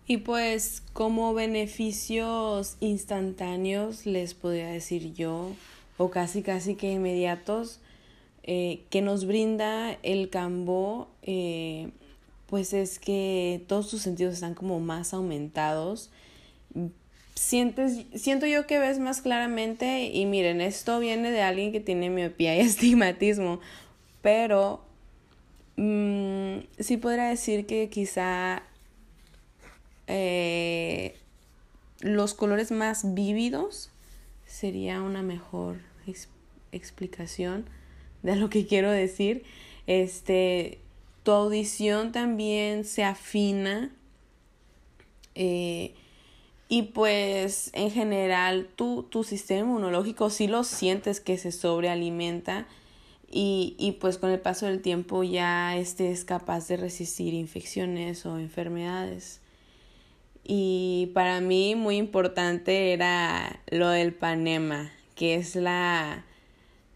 Y 0.06 0.16
pues 0.16 0.82
como 0.94 1.34
beneficios 1.34 2.76
instantáneos 2.80 4.06
les 4.06 4.32
podría 4.32 4.68
decir 4.68 5.12
yo, 5.12 5.50
o 5.96 6.10
casi 6.10 6.42
casi 6.42 6.74
que 6.74 6.92
inmediatos, 6.92 7.80
eh, 8.42 8.82
que 8.90 9.02
nos 9.02 9.26
brinda 9.26 9.96
el 10.02 10.30
Cambó, 10.30 11.08
eh, 11.22 11.90
pues 12.46 12.72
es 12.72 12.98
que 12.98 13.64
todos 13.68 13.88
tus 13.88 14.02
sentidos 14.02 14.34
están 14.34 14.54
como 14.54 14.80
más 14.80 15.14
aumentados. 15.14 16.10
Sientes, 17.34 18.04
siento 18.14 18.46
yo 18.46 18.66
que 18.66 18.78
ves 18.78 18.98
más 18.98 19.22
claramente 19.22 20.04
y 20.04 20.26
miren, 20.26 20.60
esto 20.60 20.98
viene 20.98 21.30
de 21.30 21.42
alguien 21.42 21.72
que 21.72 21.80
tiene 21.80 22.10
miopía 22.10 22.56
y 22.56 22.60
estigmatismo, 22.66 23.60
pero 24.20 24.84
mmm, 25.76 26.58
sí 26.78 26.96
podría 26.96 27.28
decir 27.28 27.64
que 27.66 27.88
quizá 27.88 28.62
eh, 30.08 31.16
los 32.00 32.34
colores 32.34 32.72
más 32.72 33.14
vívidos 33.14 33.91
sería 34.52 35.00
una 35.00 35.22
mejor 35.22 35.78
explicación 36.72 37.64
de 38.22 38.36
lo 38.36 38.50
que 38.50 38.66
quiero 38.66 38.90
decir. 38.90 39.44
Este, 39.86 40.78
tu 41.22 41.32
audición 41.32 42.12
también 42.12 42.84
se 42.84 43.02
afina. 43.02 43.90
Eh, 45.34 45.94
y 46.68 46.82
pues 46.82 47.70
en 47.72 47.90
general 47.90 48.68
tu, 48.76 49.04
tu 49.04 49.24
sistema 49.24 49.60
inmunológico 49.60 50.28
sí 50.28 50.46
lo 50.46 50.64
sientes 50.64 51.20
que 51.20 51.38
se 51.38 51.50
sobrealimenta 51.50 52.66
y, 53.30 53.74
y 53.78 53.92
pues 53.92 54.18
con 54.18 54.30
el 54.30 54.40
paso 54.40 54.66
del 54.66 54.82
tiempo 54.82 55.22
ya 55.22 55.76
estés 55.76 56.24
capaz 56.26 56.68
de 56.68 56.76
resistir 56.76 57.32
infecciones 57.32 58.26
o 58.26 58.38
enfermedades. 58.38 59.41
Y 60.44 61.10
para 61.14 61.40
mí 61.40 61.74
muy 61.74 61.96
importante 61.96 62.92
era 62.92 63.60
lo 63.70 63.88
del 63.88 64.12
panema, 64.12 64.90
que 65.14 65.36
es 65.36 65.54
la 65.54 66.24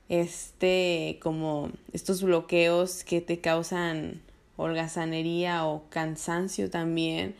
este 0.08 1.18
como 1.20 1.70
estos 1.92 2.22
bloqueos 2.22 3.02
que 3.02 3.20
te 3.20 3.40
causan 3.40 4.20
holgazanería 4.56 5.66
o 5.66 5.84
cansancio 5.90 6.70
también, 6.70 7.34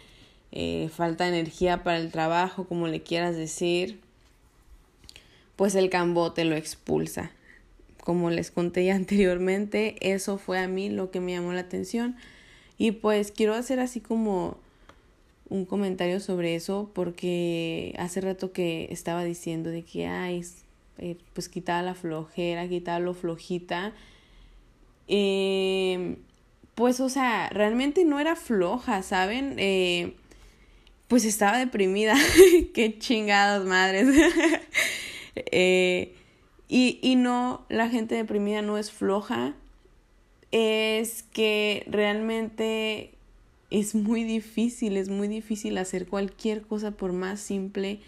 eh, 0.53 0.91
falta 0.95 1.25
de 1.25 1.39
energía 1.39 1.83
para 1.83 1.99
el 1.99 2.11
trabajo, 2.11 2.65
como 2.65 2.89
le 2.89 3.03
quieras 3.03 3.37
decir, 3.37 4.01
pues 5.57 5.75
el 5.75 5.91
cambote 5.91 6.45
lo 6.45 6.57
expulsa. 6.57 7.31
Como 8.03 8.31
les 8.31 8.51
conté 8.51 8.85
ya 8.85 8.95
anteriormente, 8.97 9.97
eso 10.01 10.39
fue 10.39 10.59
a 10.59 10.69
mí 10.69 10.91
lo 10.91 11.11
que 11.11 11.21
me 11.21 11.33
llamó 11.33 11.53
la 11.53 11.61
atención. 11.61 12.17
Y 12.79 12.93
pues 12.93 13.33
quiero 13.33 13.55
hacer 13.55 13.81
así 13.81 14.01
como 14.01 14.59
un 15.49 15.65
comentario 15.65 16.21
sobre 16.21 16.55
eso 16.55 16.91
porque 16.95 17.95
hace 17.99 18.21
rato 18.21 18.53
que 18.53 18.89
estaba 18.91 19.25
diciendo 19.25 19.71
de 19.71 19.83
que, 19.83 20.07
ay, 20.07 20.45
eh, 20.99 21.17
pues 21.33 21.49
quitaba 21.49 21.83
la 21.83 21.95
flojera, 21.95 22.69
quitaba 22.69 22.99
lo 22.99 23.15
flojita. 23.15 23.93
Eh, 25.09 26.17
pues, 26.75 27.01
o 27.01 27.09
sea, 27.09 27.49
realmente 27.51 28.05
no 28.05 28.21
era 28.21 28.37
floja, 28.37 29.03
¿saben? 29.03 29.55
Eh, 29.59 30.17
pues 31.09 31.25
estaba 31.25 31.59
deprimida. 31.59 32.15
Qué 32.75 32.99
chingados, 32.99 33.67
madres. 33.67 34.09
eh, 35.37 36.15
y, 36.69 36.99
y 37.03 37.17
no, 37.17 37.65
la 37.69 37.89
gente 37.89 38.15
deprimida 38.15 38.63
no 38.63 38.79
es 38.79 38.91
floja. 38.91 39.55
Es 40.51 41.23
que 41.23 41.85
realmente 41.89 43.16
es 43.71 43.95
muy 43.95 44.25
difícil, 44.25 44.97
es 44.97 45.09
muy 45.09 45.29
difícil 45.29 45.79
hacer 45.79 46.07
cualquier 46.07 46.63
cosa 46.63 46.93
por 46.93 47.13
más 47.13 47.41
simple 47.41 48.01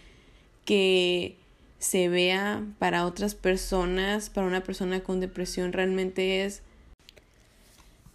que 0.65 1.37
se 1.79 2.09
vea 2.09 2.65
para 2.79 3.07
otras 3.07 3.35
personas, 3.35 4.31
para 4.31 4.47
una 4.47 4.63
persona 4.63 5.01
con 5.01 5.21
depresión 5.21 5.73
realmente 5.73 6.45
es 6.45 6.63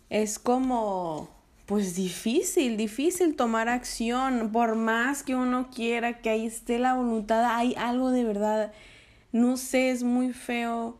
es 0.09 0.37
como 0.37 1.29
pues 1.65 1.95
difícil, 1.95 2.77
difícil 2.77 3.35
tomar 3.35 3.69
acción, 3.69 4.51
por 4.51 4.75
más 4.75 5.23
que 5.23 5.35
uno 5.35 5.69
quiera 5.73 6.19
que 6.19 6.29
ahí 6.29 6.45
esté 6.45 6.77
la 6.77 6.93
voluntad, 6.93 7.45
hay 7.45 7.73
algo 7.77 8.11
de 8.11 8.23
verdad, 8.23 8.73
no 9.31 9.57
sé, 9.57 9.91
es 9.91 10.03
muy 10.03 10.33
feo. 10.33 10.97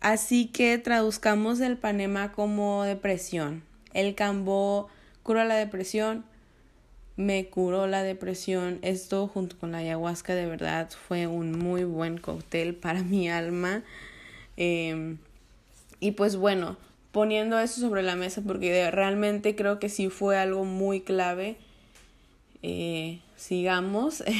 Así 0.00 0.46
que 0.48 0.76
traduzcamos 0.76 1.60
el 1.60 1.78
panema 1.78 2.32
como 2.32 2.82
depresión. 2.82 3.62
El 3.94 4.14
cambó 4.14 4.88
curó 5.22 5.42
la 5.44 5.56
depresión, 5.56 6.24
me 7.16 7.46
curó 7.46 7.86
la 7.86 8.02
depresión. 8.02 8.78
Esto 8.82 9.26
junto 9.28 9.58
con 9.58 9.72
la 9.72 9.78
ayahuasca 9.78 10.34
de 10.34 10.46
verdad 10.46 10.90
fue 10.90 11.26
un 11.26 11.58
muy 11.58 11.84
buen 11.84 12.18
cóctel 12.18 12.74
para 12.74 13.02
mi 13.02 13.30
alma. 13.30 13.82
Em, 14.56 15.18
y 16.00 16.12
pues 16.12 16.36
bueno, 16.36 16.76
poniendo 17.12 17.58
eso 17.60 17.80
sobre 17.80 18.02
la 18.02 18.16
mesa 18.16 18.42
porque 18.46 18.90
realmente 18.90 19.54
creo 19.54 19.78
que 19.78 19.88
sí 19.88 20.10
fue 20.10 20.36
algo 20.36 20.64
muy 20.64 21.00
clave. 21.00 21.56
Eh, 22.62 23.20
sigamos. 23.36 24.22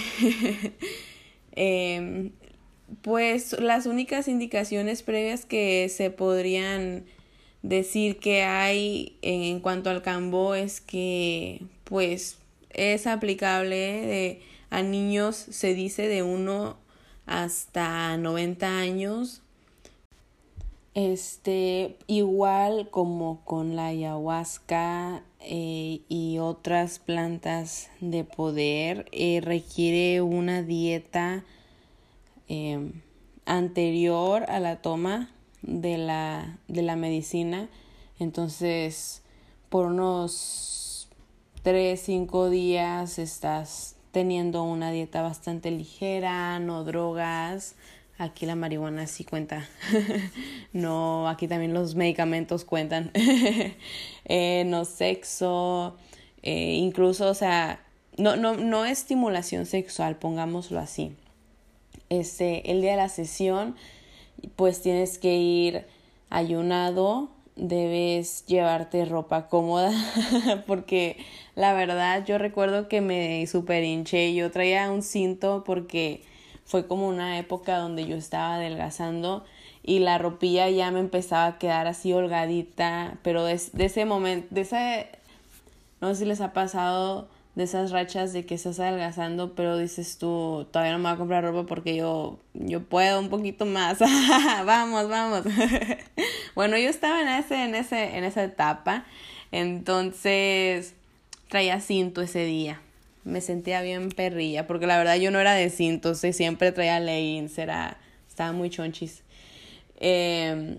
Em, 1.56 2.32
pues 3.02 3.58
las 3.60 3.86
únicas 3.86 4.26
indicaciones 4.26 5.04
previas 5.04 5.44
que 5.44 5.88
se 5.88 6.10
podrían 6.10 7.04
decir 7.64 8.20
que 8.20 8.44
hay 8.44 9.18
en 9.22 9.58
cuanto 9.58 9.90
al 9.90 10.02
cambo 10.02 10.54
es 10.54 10.80
que 10.80 11.62
pues 11.82 12.38
es 12.70 13.08
aplicable 13.08 14.40
a 14.70 14.82
niños 14.82 15.36
se 15.36 15.74
dice 15.74 16.08
de 16.08 16.22
1 16.22 16.76
hasta 17.26 18.16
90 18.16 18.78
años. 18.78 19.40
Este 20.94 21.96
igual 22.06 22.88
como 22.90 23.44
con 23.44 23.74
la 23.74 23.86
ayahuasca 23.86 25.24
eh, 25.40 26.02
y 26.08 26.38
otras 26.38 27.00
plantas 27.00 27.90
de 28.00 28.22
poder 28.24 29.06
eh, 29.10 29.40
requiere 29.42 30.22
una 30.22 30.62
dieta 30.62 31.44
eh, 32.48 32.92
anterior 33.44 34.44
a 34.48 34.60
la 34.60 34.82
toma 34.82 35.30
de 35.66 35.98
la, 35.98 36.58
de 36.68 36.82
la 36.82 36.96
medicina. 36.96 37.68
Entonces, 38.18 39.22
por 39.68 39.86
unos 39.86 41.08
3, 41.62 42.00
5 42.00 42.50
días 42.50 43.18
estás 43.18 43.96
teniendo 44.12 44.62
una 44.62 44.90
dieta 44.92 45.22
bastante 45.22 45.70
ligera, 45.70 46.58
no 46.60 46.84
drogas. 46.84 47.74
Aquí 48.16 48.46
la 48.46 48.54
marihuana 48.54 49.08
sí 49.08 49.24
cuenta. 49.24 49.68
no, 50.72 51.28
aquí 51.28 51.48
también 51.48 51.74
los 51.74 51.96
medicamentos 51.96 52.64
cuentan. 52.64 53.10
eh, 54.24 54.64
no 54.66 54.84
sexo. 54.84 55.96
Eh, 56.42 56.74
incluso, 56.74 57.28
o 57.28 57.34
sea, 57.34 57.80
no, 58.16 58.36
no, 58.36 58.54
no 58.54 58.84
estimulación 58.84 59.66
sexual, 59.66 60.16
pongámoslo 60.16 60.78
así. 60.78 61.16
Este, 62.10 62.70
el 62.70 62.82
día 62.82 62.92
de 62.92 62.98
la 62.98 63.08
sesión 63.08 63.74
pues 64.56 64.82
tienes 64.82 65.18
que 65.18 65.36
ir 65.36 65.84
ayunado, 66.30 67.28
debes 67.56 68.44
llevarte 68.46 69.04
ropa 69.04 69.48
cómoda, 69.48 69.92
porque 70.66 71.16
la 71.54 71.72
verdad 71.72 72.24
yo 72.24 72.38
recuerdo 72.38 72.88
que 72.88 73.00
me 73.00 73.46
super 73.46 73.84
hinché, 73.84 74.34
yo 74.34 74.50
traía 74.50 74.90
un 74.90 75.02
cinto 75.02 75.62
porque 75.64 76.22
fue 76.64 76.86
como 76.86 77.08
una 77.08 77.38
época 77.38 77.78
donde 77.78 78.06
yo 78.06 78.16
estaba 78.16 78.56
adelgazando 78.56 79.44
y 79.82 79.98
la 79.98 80.18
ropilla 80.18 80.68
ya 80.70 80.90
me 80.90 81.00
empezaba 81.00 81.46
a 81.46 81.58
quedar 81.58 81.86
así 81.86 82.12
holgadita, 82.12 83.18
pero 83.22 83.44
de, 83.44 83.60
de 83.72 83.84
ese 83.84 84.04
momento, 84.06 84.48
de 84.50 84.62
ese, 84.62 85.08
no 86.00 86.08
sé 86.08 86.20
si 86.20 86.24
les 86.24 86.40
ha 86.40 86.52
pasado 86.52 87.28
de 87.54 87.64
esas 87.64 87.92
rachas 87.92 88.32
de 88.32 88.44
que 88.44 88.54
estás 88.54 88.80
adelgazando, 88.80 89.54
pero 89.54 89.78
dices 89.78 90.18
tú, 90.18 90.66
todavía 90.72 90.92
no 90.92 90.98
me 90.98 91.04
voy 91.04 91.14
a 91.14 91.18
comprar 91.18 91.44
ropa 91.44 91.66
porque 91.66 91.94
yo, 91.94 92.38
yo 92.52 92.82
puedo 92.82 93.20
un 93.20 93.28
poquito 93.28 93.64
más. 93.64 93.98
vamos, 94.66 95.08
vamos. 95.08 95.42
bueno, 96.54 96.76
yo 96.78 96.88
estaba 96.88 97.22
en 97.22 97.28
ese, 97.28 97.64
en 97.64 97.74
ese, 97.74 98.16
en 98.16 98.24
esa 98.24 98.42
etapa. 98.42 99.04
Entonces, 99.52 100.94
traía 101.48 101.80
cinto 101.80 102.22
ese 102.22 102.44
día. 102.44 102.80
Me 103.22 103.40
sentía 103.40 103.80
bien 103.82 104.10
perrilla, 104.10 104.66
porque 104.66 104.86
la 104.86 104.98
verdad 104.98 105.16
yo 105.16 105.30
no 105.30 105.38
era 105.38 105.54
de 105.54 105.70
cinto, 105.70 106.14
siempre 106.14 106.72
traía 106.72 106.98
leggings, 106.98 107.56
era, 107.58 107.98
estaba 108.28 108.52
muy 108.52 108.68
chonchis. 108.68 109.22
Em, 110.00 110.78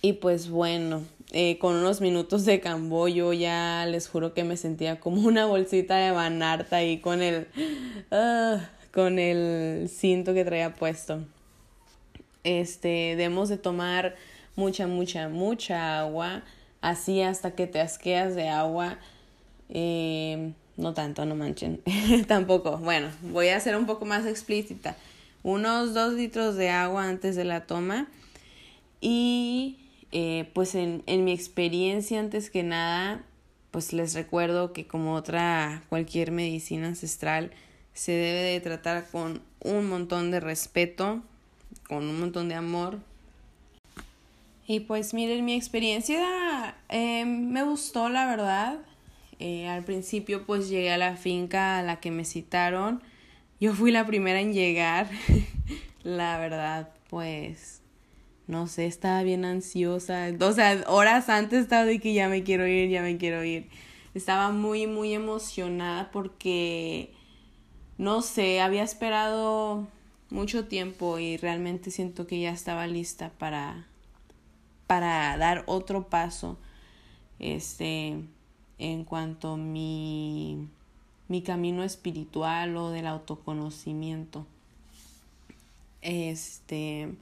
y 0.00 0.14
pues 0.14 0.48
bueno, 0.48 1.02
eh, 1.34 1.58
con 1.58 1.76
unos 1.76 2.02
minutos 2.02 2.44
de 2.44 2.60
cambollo 2.60 3.32
ya 3.32 3.86
les 3.86 4.06
juro 4.06 4.34
que 4.34 4.44
me 4.44 4.58
sentía 4.58 5.00
como 5.00 5.22
una 5.26 5.46
bolsita 5.46 5.96
de 5.96 6.10
banarta 6.10 6.76
ahí 6.76 6.98
con 6.98 7.22
el, 7.22 7.48
ah, 8.10 8.60
con 8.92 9.18
el 9.18 9.88
cinto 9.88 10.34
que 10.34 10.44
traía 10.44 10.74
puesto. 10.74 11.24
Este, 12.44 13.16
debemos 13.16 13.48
de 13.48 13.56
tomar 13.56 14.14
mucha, 14.56 14.86
mucha, 14.86 15.28
mucha 15.28 16.00
agua, 16.00 16.42
así 16.82 17.22
hasta 17.22 17.52
que 17.52 17.66
te 17.66 17.80
asqueas 17.80 18.34
de 18.34 18.48
agua. 18.48 18.98
Eh, 19.70 20.52
no 20.76 20.92
tanto, 20.92 21.24
no 21.24 21.34
manchen. 21.34 21.80
Tampoco. 22.26 22.76
Bueno, 22.78 23.08
voy 23.22 23.48
a 23.48 23.60
ser 23.60 23.76
un 23.76 23.86
poco 23.86 24.04
más 24.04 24.26
explícita. 24.26 24.96
Unos 25.42 25.94
dos 25.94 26.12
litros 26.12 26.56
de 26.56 26.68
agua 26.68 27.08
antes 27.08 27.36
de 27.36 27.44
la 27.44 27.66
toma. 27.66 28.08
Y 29.00 29.81
eh, 30.12 30.50
pues 30.54 30.74
en, 30.74 31.02
en 31.06 31.24
mi 31.24 31.32
experiencia, 31.32 32.20
antes 32.20 32.50
que 32.50 32.62
nada, 32.62 33.24
pues 33.70 33.92
les 33.92 34.14
recuerdo 34.14 34.72
que 34.72 34.86
como 34.86 35.14
otra 35.14 35.82
cualquier 35.88 36.30
medicina 36.30 36.88
ancestral, 36.88 37.50
se 37.94 38.12
debe 38.12 38.40
de 38.40 38.60
tratar 38.60 39.06
con 39.10 39.42
un 39.60 39.88
montón 39.88 40.30
de 40.30 40.40
respeto, 40.40 41.22
con 41.88 42.08
un 42.08 42.20
montón 42.20 42.48
de 42.48 42.54
amor. 42.54 42.98
Y 44.66 44.80
pues 44.80 45.12
miren, 45.12 45.44
mi 45.44 45.54
experiencia 45.54 46.76
eh, 46.88 47.24
me 47.24 47.62
gustó, 47.64 48.08
la 48.08 48.26
verdad. 48.26 48.78
Eh, 49.38 49.68
al 49.68 49.84
principio 49.84 50.46
pues 50.46 50.68
llegué 50.68 50.92
a 50.92 50.98
la 50.98 51.16
finca 51.16 51.78
a 51.78 51.82
la 51.82 52.00
que 52.00 52.10
me 52.10 52.24
citaron. 52.24 53.02
Yo 53.60 53.74
fui 53.74 53.90
la 53.90 54.06
primera 54.06 54.40
en 54.40 54.52
llegar. 54.52 55.10
la 56.02 56.38
verdad, 56.38 56.90
pues, 57.10 57.81
no 58.46 58.66
sé, 58.66 58.86
estaba 58.86 59.22
bien 59.22 59.44
ansiosa. 59.44 60.28
O 60.40 60.52
sea, 60.52 60.84
horas 60.88 61.28
antes 61.28 61.60
estaba 61.62 61.84
de 61.84 62.00
que 62.00 62.14
ya 62.14 62.28
me 62.28 62.42
quiero 62.42 62.66
ir, 62.66 62.90
ya 62.90 63.02
me 63.02 63.16
quiero 63.16 63.44
ir. 63.44 63.68
Estaba 64.14 64.50
muy, 64.50 64.86
muy 64.86 65.14
emocionada 65.14 66.10
porque, 66.10 67.12
no 67.98 68.22
sé, 68.22 68.60
había 68.60 68.82
esperado 68.82 69.86
mucho 70.30 70.66
tiempo 70.66 71.18
y 71.18 71.36
realmente 71.36 71.90
siento 71.90 72.26
que 72.26 72.40
ya 72.40 72.50
estaba 72.50 72.86
lista 72.86 73.30
para, 73.38 73.86
para 74.86 75.36
dar 75.38 75.64
otro 75.66 76.08
paso. 76.08 76.58
Este 77.38 78.16
en 78.82 79.04
cuanto 79.04 79.52
a 79.52 79.56
mi, 79.56 80.68
mi 81.28 81.42
camino 81.42 81.84
espiritual 81.84 82.76
o 82.76 82.90
del 82.90 83.06
autoconocimiento. 83.06 84.44
Este, 86.00 87.14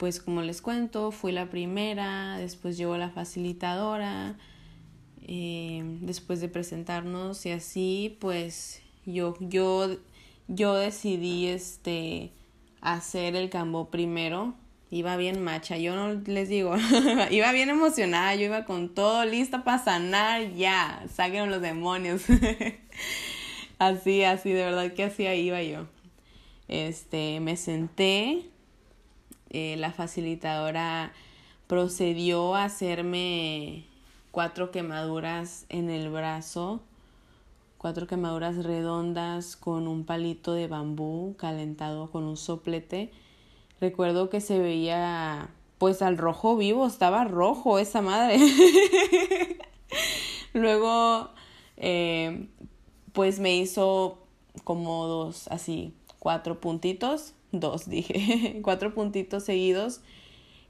pues 0.00 0.18
como 0.18 0.40
les 0.40 0.62
cuento, 0.62 1.10
fui 1.10 1.30
la 1.30 1.50
primera, 1.50 2.38
después 2.38 2.78
llegó 2.78 2.96
la 2.96 3.10
facilitadora, 3.10 4.38
eh, 5.20 5.82
después 6.00 6.40
de 6.40 6.48
presentarnos 6.48 7.44
y 7.44 7.50
así, 7.50 8.16
pues 8.18 8.80
yo, 9.04 9.36
yo, 9.40 9.98
yo 10.48 10.74
decidí 10.74 11.48
este, 11.48 12.32
hacer 12.80 13.36
el 13.36 13.50
cambo 13.50 13.90
primero 13.90 14.54
iba 14.90 15.18
bien 15.18 15.44
macha, 15.44 15.76
yo 15.76 15.94
no 15.94 16.14
les 16.14 16.48
digo, 16.48 16.74
iba 17.30 17.52
bien 17.52 17.68
emocionada, 17.68 18.34
yo 18.36 18.46
iba 18.46 18.64
con 18.64 18.88
todo 18.88 19.26
lista 19.26 19.64
para 19.64 19.84
sanar, 19.84 20.54
ya, 20.54 21.04
saquen 21.14 21.50
los 21.50 21.60
demonios. 21.60 22.22
así, 23.78 24.24
así, 24.24 24.50
de 24.50 24.64
verdad 24.64 24.94
que 24.94 25.04
así 25.04 25.24
iba 25.24 25.62
yo. 25.62 25.86
Este, 26.68 27.40
me 27.40 27.58
senté, 27.58 28.50
eh, 29.50 29.76
la 29.78 29.92
facilitadora 29.92 31.12
procedió 31.66 32.54
a 32.54 32.64
hacerme 32.64 33.84
cuatro 34.30 34.70
quemaduras 34.70 35.66
en 35.68 35.90
el 35.90 36.10
brazo, 36.10 36.80
cuatro 37.78 38.06
quemaduras 38.06 38.64
redondas 38.64 39.56
con 39.56 39.86
un 39.88 40.04
palito 40.04 40.54
de 40.54 40.66
bambú 40.66 41.36
calentado 41.36 42.10
con 42.10 42.24
un 42.24 42.36
soplete 42.36 43.10
Recuerdo 43.80 44.28
que 44.28 44.42
se 44.42 44.58
veía 44.58 45.48
pues 45.78 46.02
al 46.02 46.18
rojo 46.18 46.56
vivo, 46.56 46.86
estaba 46.86 47.24
rojo 47.24 47.78
esa 47.78 48.02
madre. 48.02 48.38
Luego, 50.52 51.30
eh, 51.78 52.46
pues 53.14 53.40
me 53.40 53.56
hizo 53.56 54.18
como 54.64 55.06
dos, 55.06 55.48
así, 55.48 55.94
cuatro 56.18 56.60
puntitos, 56.60 57.32
dos 57.52 57.88
dije, 57.88 58.60
cuatro 58.62 58.94
puntitos 58.94 59.44
seguidos. 59.44 60.00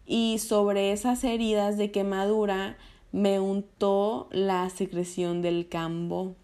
Y 0.06 0.38
sobre 0.38 0.92
esas 0.92 1.22
heridas 1.22 1.76
de 1.76 1.90
quemadura 1.90 2.76
me 3.12 3.38
untó 3.40 4.28
la 4.32 4.68
secreción 4.70 5.42
del 5.42 5.68
cambo. 5.68 6.34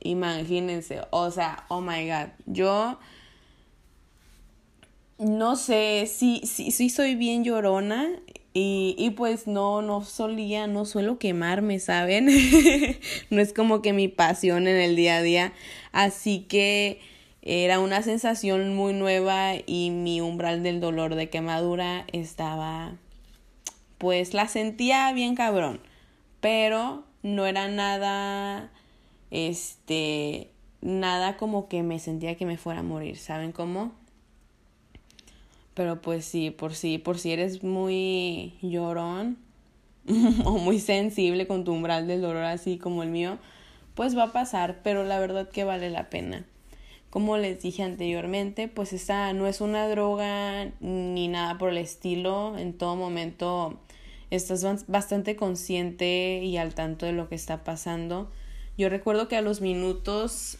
Imagínense, 0.00 1.00
o 1.10 1.30
sea, 1.30 1.64
oh 1.68 1.80
my 1.80 2.08
god, 2.08 2.28
yo 2.46 2.98
no 5.18 5.56
sé, 5.56 6.08
sí, 6.12 6.42
sí, 6.44 6.72
sí 6.72 6.90
soy 6.90 7.14
bien 7.14 7.44
llorona 7.44 8.08
y, 8.54 8.96
y 8.98 9.10
pues 9.10 9.46
no, 9.46 9.80
no 9.80 10.04
solía, 10.04 10.66
no 10.66 10.84
suelo 10.84 11.18
quemarme, 11.18 11.78
¿saben? 11.78 12.26
no 13.30 13.40
es 13.40 13.52
como 13.52 13.80
que 13.82 13.92
mi 13.92 14.08
pasión 14.08 14.66
en 14.66 14.76
el 14.76 14.96
día 14.96 15.18
a 15.18 15.22
día. 15.22 15.52
Así 15.92 16.40
que 16.48 17.00
era 17.42 17.80
una 17.80 18.02
sensación 18.02 18.74
muy 18.74 18.92
nueva 18.92 19.54
y 19.66 19.90
mi 19.90 20.20
umbral 20.20 20.62
del 20.62 20.80
dolor 20.80 21.16
de 21.16 21.28
quemadura 21.28 22.04
estaba, 22.12 22.92
pues 23.98 24.32
la 24.32 24.46
sentía 24.46 25.12
bien 25.12 25.34
cabrón, 25.34 25.80
pero 26.40 27.04
no 27.24 27.46
era 27.46 27.66
nada, 27.66 28.70
este, 29.32 30.50
nada 30.82 31.36
como 31.36 31.68
que 31.68 31.82
me 31.82 31.98
sentía 31.98 32.36
que 32.36 32.46
me 32.46 32.58
fuera 32.58 32.80
a 32.80 32.84
morir, 32.84 33.18
¿saben 33.18 33.50
cómo? 33.50 33.92
Pero 35.74 36.00
pues 36.00 36.24
sí, 36.24 36.50
por 36.50 36.74
si, 36.74 36.98
por 36.98 37.18
si 37.18 37.32
eres 37.32 37.64
muy 37.64 38.54
llorón 38.62 39.36
o 40.44 40.58
muy 40.58 40.78
sensible 40.78 41.48
con 41.48 41.64
tu 41.64 41.72
umbral 41.72 42.06
del 42.06 42.20
dolor 42.20 42.44
así 42.44 42.78
como 42.78 43.02
el 43.02 43.08
mío, 43.08 43.38
pues 43.94 44.16
va 44.16 44.24
a 44.24 44.32
pasar, 44.32 44.80
pero 44.84 45.02
la 45.02 45.18
verdad 45.18 45.48
que 45.50 45.64
vale 45.64 45.90
la 45.90 46.08
pena. 46.08 46.46
Como 47.12 47.36
les 47.36 47.60
dije 47.60 47.82
anteriormente, 47.82 48.68
pues 48.68 48.94
esta 48.94 49.34
no 49.34 49.46
es 49.46 49.60
una 49.60 49.86
droga 49.86 50.72
ni 50.80 51.28
nada 51.28 51.58
por 51.58 51.68
el 51.68 51.76
estilo. 51.76 52.56
En 52.56 52.72
todo 52.72 52.96
momento 52.96 53.78
estás 54.30 54.86
bastante 54.86 55.36
consciente 55.36 56.40
y 56.42 56.56
al 56.56 56.74
tanto 56.74 57.04
de 57.04 57.12
lo 57.12 57.28
que 57.28 57.34
está 57.34 57.64
pasando. 57.64 58.30
Yo 58.78 58.88
recuerdo 58.88 59.28
que 59.28 59.36
a 59.36 59.42
los 59.42 59.60
minutos, 59.60 60.56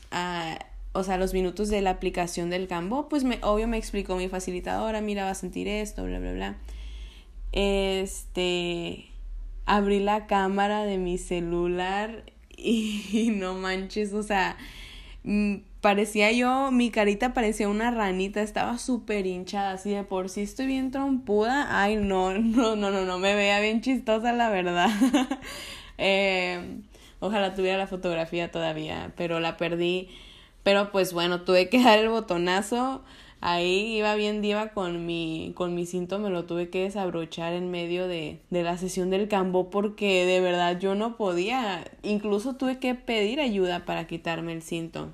o 0.93 1.03
sea, 1.03 1.17
los 1.17 1.33
minutos 1.33 1.71
de 1.71 1.81
la 1.81 1.89
aplicación 1.89 2.51
del 2.51 2.69
cambo, 2.69 3.09
pues 3.09 3.25
me, 3.25 3.39
obvio 3.41 3.67
me 3.67 3.79
explicó 3.79 4.17
mi 4.17 4.29
facilitadora, 4.29 5.01
mira, 5.01 5.25
va 5.25 5.31
a 5.31 5.35
sentir 5.35 5.69
esto, 5.69 6.05
bla, 6.05 6.19
bla, 6.19 6.35
bla. 6.35 6.59
Este, 7.53 9.07
abrí 9.65 10.01
la 10.01 10.27
cámara 10.27 10.85
de 10.85 10.99
mi 10.99 11.17
celular 11.17 12.25
y, 12.59 13.33
no 13.35 13.55
manches, 13.55 14.13
o 14.13 14.23
sea, 14.23 14.59
mm, 15.25 15.72
parecía 15.83 16.33
yo, 16.33 16.71
mi 16.71 16.91
carita 16.91 17.35
parecía 17.35 17.69
una 17.69 17.91
ranita, 17.91 18.41
estaba 18.41 18.79
súper 18.79 19.27
hinchada, 19.27 19.73
así 19.73 19.91
de 19.91 20.05
por 20.05 20.31
sí 20.31 20.41
estoy 20.41 20.67
bien 20.67 20.91
trompuda, 20.91 21.83
ay 21.83 21.97
no, 21.97 22.33
no, 22.39 22.77
no, 22.77 22.91
no, 22.91 23.05
no, 23.05 23.19
me 23.19 23.35
veía 23.35 23.61
bien 23.61 23.83
chistosa 23.83 24.33
la 24.33 24.49
verdad. 24.49 24.89
eh, 25.99 26.81
ojalá 27.21 27.55
tuviera 27.55 27.77
la 27.77 27.87
fotografía 27.87 28.51
todavía, 28.51 29.13
pero 29.17 29.41
la 29.41 29.59
perdí 29.59 30.09
pero 30.63 30.93
pues 30.93 31.13
bueno, 31.13 31.43
tuve 31.43 31.69
que 31.69 31.79
dar 31.85 31.99
el 31.99 32.09
botonazo. 32.09 33.03
Ahí 33.41 33.97
iba 33.97 34.15
bien 34.15 34.41
diva 34.41 34.69
con 34.69 35.05
mi, 35.05 35.53
con 35.57 35.75
mi 35.75 35.85
cinto, 35.85 36.21
me 36.21 36.31
lo 36.31 36.45
tuve 36.45 36.71
que 36.71 36.85
desabrochar 36.85 37.55
en 37.55 37.73
medio 37.73 38.07
de, 38.07 38.41
de 38.51 38.63
la 38.63 38.79
sesión 38.79 39.11
del 39.11 39.27
cambo 39.27 39.69
porque 39.69 40.25
de 40.27 40.41
verdad 40.41 40.79
yo 40.79 40.95
no 40.95 41.17
podía. 41.17 41.85
Incluso 42.05 42.55
tuve 42.55 42.79
que 42.79 42.95
pedir 42.95 43.41
ayuda 43.41 43.85
para 43.85 44.07
quitarme 44.07 44.53
el 44.53 44.63
cinto. 44.63 45.13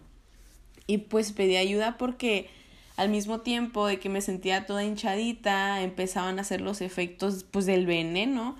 Y 0.88 0.98
pues 0.98 1.30
pedí 1.30 1.56
ayuda 1.56 1.96
porque 1.98 2.50
al 2.96 3.10
mismo 3.10 3.42
tiempo 3.42 3.86
de 3.86 4.00
que 4.00 4.08
me 4.08 4.20
sentía 4.20 4.66
toda 4.66 4.82
hinchadita, 4.82 5.82
empezaban 5.82 6.38
a 6.38 6.42
hacer 6.42 6.60
los 6.60 6.80
efectos 6.80 7.44
pues 7.48 7.64
del 7.64 7.86
veneno. 7.86 8.56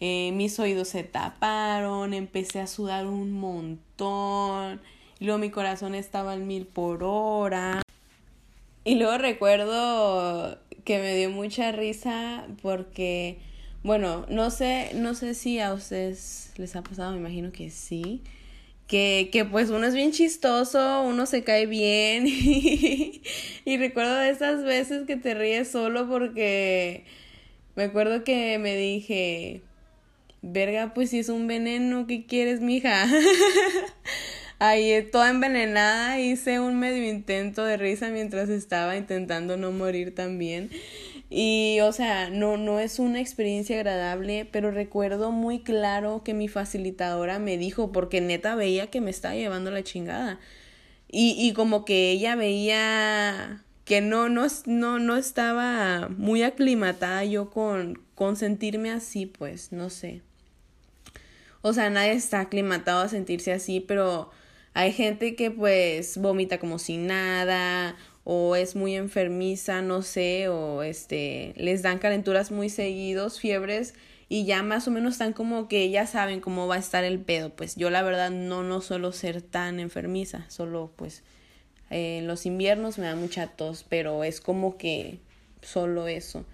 Eh, 0.00 0.32
mis 0.32 0.58
oídos 0.58 0.88
se 0.88 1.04
taparon, 1.04 2.14
empecé 2.14 2.60
a 2.60 2.66
sudar 2.66 3.06
un 3.06 3.32
montón 3.32 4.80
y 5.18 5.26
luego 5.26 5.38
mi 5.38 5.50
corazón 5.50 5.94
estaba 5.94 6.32
al 6.32 6.40
mil 6.40 6.66
por 6.66 7.02
hora. 7.02 7.82
Y 8.84 8.94
luego 8.94 9.18
recuerdo 9.18 10.58
que 10.84 10.98
me 10.98 11.14
dio 11.16 11.30
mucha 11.30 11.72
risa 11.72 12.46
porque, 12.62 13.38
bueno, 13.82 14.24
no 14.30 14.50
sé, 14.50 14.92
no 14.94 15.14
sé 15.14 15.34
si 15.34 15.58
a 15.58 15.74
ustedes 15.74 16.52
les 16.56 16.76
ha 16.76 16.82
pasado, 16.82 17.12
me 17.12 17.18
imagino 17.18 17.52
que 17.52 17.70
sí. 17.70 18.22
Que, 18.86 19.30
que 19.32 19.44
pues 19.44 19.70
uno 19.70 19.84
es 19.86 19.94
bien 19.94 20.12
chistoso, 20.12 21.02
uno 21.02 21.26
se 21.26 21.42
cae 21.42 21.66
bien 21.66 22.26
y, 22.28 23.20
y 23.64 23.76
recuerdo 23.78 24.14
de 24.16 24.30
esas 24.30 24.62
veces 24.62 25.06
que 25.06 25.16
te 25.16 25.34
ríes 25.34 25.68
solo 25.68 26.08
porque 26.08 27.04
me 27.74 27.84
acuerdo 27.84 28.24
que 28.24 28.58
me 28.58 28.76
dije, 28.76 29.62
verga, 30.40 30.94
pues 30.94 31.10
si 31.10 31.18
es 31.18 31.28
un 31.28 31.46
veneno, 31.46 32.06
¿qué 32.06 32.24
quieres, 32.26 32.60
mija? 32.60 33.06
Ahí 34.58 35.06
toda 35.12 35.28
envenenada 35.28 36.18
hice 36.18 36.60
un 36.60 36.78
medio 36.78 37.06
intento 37.06 37.64
de 37.64 37.76
risa 37.76 38.08
mientras 38.08 38.48
estaba 38.48 38.96
intentando 38.96 39.58
no 39.58 39.72
morir 39.72 40.14
también. 40.14 40.70
Y, 41.28 41.80
o 41.82 41.92
sea, 41.92 42.30
no, 42.30 42.56
no 42.56 42.78
es 42.78 42.98
una 42.98 43.20
experiencia 43.20 43.76
agradable, 43.76 44.48
pero 44.50 44.70
recuerdo 44.70 45.32
muy 45.32 45.60
claro 45.60 46.22
que 46.24 46.34
mi 46.34 46.48
facilitadora 46.48 47.38
me 47.38 47.58
dijo, 47.58 47.90
porque 47.90 48.20
neta 48.20 48.54
veía 48.54 48.88
que 48.88 49.00
me 49.00 49.10
estaba 49.10 49.34
llevando 49.34 49.70
la 49.70 49.82
chingada. 49.82 50.38
Y, 51.08 51.34
y 51.38 51.52
como 51.52 51.84
que 51.84 52.10
ella 52.12 52.36
veía 52.36 53.64
que 53.84 54.00
no, 54.00 54.28
no, 54.28 54.46
no, 54.66 54.98
no 54.98 55.16
estaba 55.16 56.08
muy 56.08 56.42
aclimatada 56.42 57.24
yo 57.24 57.50
con, 57.50 58.00
con 58.14 58.36
sentirme 58.36 58.90
así, 58.90 59.26
pues, 59.26 59.72
no 59.72 59.90
sé. 59.90 60.22
O 61.62 61.72
sea, 61.72 61.90
nadie 61.90 62.12
está 62.12 62.40
aclimatado 62.40 63.00
a 63.00 63.08
sentirse 63.08 63.52
así, 63.52 63.80
pero 63.80 64.30
hay 64.74 64.92
gente 64.92 65.34
que 65.36 65.50
pues 65.50 66.18
vomita 66.18 66.58
como 66.58 66.78
si 66.78 66.96
nada 66.98 67.96
o 68.28 68.56
es 68.56 68.74
muy 68.74 68.96
enfermiza, 68.96 69.82
no 69.82 70.02
sé, 70.02 70.48
o 70.48 70.82
este 70.82 71.54
les 71.56 71.82
dan 71.82 72.00
calenturas 72.00 72.50
muy 72.50 72.68
seguidos, 72.70 73.38
fiebres 73.38 73.94
y 74.28 74.44
ya 74.44 74.64
más 74.64 74.88
o 74.88 74.90
menos 74.90 75.12
están 75.12 75.32
como 75.32 75.68
que 75.68 75.88
ya 75.90 76.08
saben 76.08 76.40
cómo 76.40 76.66
va 76.66 76.74
a 76.74 76.78
estar 76.80 77.04
el 77.04 77.20
pedo. 77.20 77.50
Pues 77.54 77.76
yo 77.76 77.88
la 77.88 78.02
verdad 78.02 78.30
no 78.30 78.64
no 78.64 78.80
suelo 78.80 79.12
ser 79.12 79.42
tan 79.42 79.78
enfermiza, 79.78 80.44
solo 80.48 80.90
pues 80.96 81.22
en 81.88 82.26
los 82.26 82.46
inviernos 82.46 82.98
me 82.98 83.06
da 83.06 83.14
mucha 83.14 83.46
tos, 83.46 83.86
pero 83.88 84.24
es 84.24 84.40
como 84.40 84.76
que 84.76 85.20
solo 85.62 86.08
eso. 86.08 86.44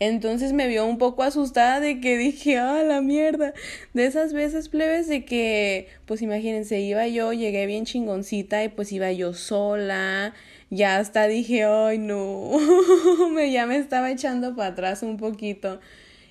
Entonces 0.00 0.52
me 0.52 0.66
vio 0.66 0.84
un 0.84 0.98
poco 0.98 1.22
asustada 1.22 1.78
de 1.78 2.00
que 2.00 2.18
dije, 2.18 2.58
ah, 2.58 2.82
la 2.82 3.00
mierda. 3.00 3.54
De 3.92 4.06
esas 4.06 4.32
veces 4.32 4.68
plebes 4.68 5.06
de 5.06 5.24
que, 5.24 5.86
pues 6.06 6.22
imagínense, 6.22 6.80
iba 6.80 7.06
yo, 7.06 7.32
llegué 7.32 7.66
bien 7.66 7.84
chingoncita 7.84 8.64
y 8.64 8.68
pues 8.68 8.90
iba 8.90 9.12
yo 9.12 9.32
sola. 9.32 10.34
Ya 10.74 10.98
hasta 10.98 11.28
dije, 11.28 11.62
ay, 11.62 11.98
no. 11.98 12.50
me, 13.32 13.52
ya 13.52 13.64
me 13.64 13.76
estaba 13.76 14.10
echando 14.10 14.56
para 14.56 14.70
atrás 14.70 15.04
un 15.04 15.18
poquito. 15.18 15.78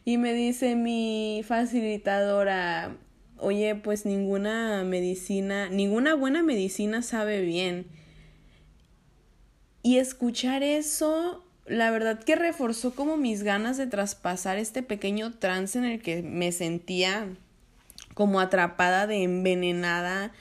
Y 0.03 0.17
me 0.17 0.33
dice 0.33 0.75
mi 0.75 1.43
facilitadora, 1.47 2.97
oye, 3.37 3.75
pues 3.75 4.05
ninguna 4.05 4.83
medicina, 4.83 5.69
ninguna 5.69 6.15
buena 6.15 6.43
medicina 6.43 7.01
sabe 7.01 7.39
bien. 7.39 7.85
Y 9.81 9.99
escuchar 9.99 10.61
eso 10.61 11.45
la 11.65 11.89
verdad 11.91 12.21
que 12.21 12.35
reforzó 12.35 12.93
como 12.93 13.15
mis 13.15 13.43
ganas 13.43 13.77
de 13.77 13.87
traspasar 13.87 14.57
este 14.57 14.83
pequeño 14.83 15.31
trance 15.39 15.79
en 15.79 15.85
el 15.85 16.01
que 16.01 16.21
me 16.21 16.51
sentía 16.51 17.29
como 18.13 18.41
atrapada 18.41 19.07
de 19.07 19.23
envenenada. 19.23 20.33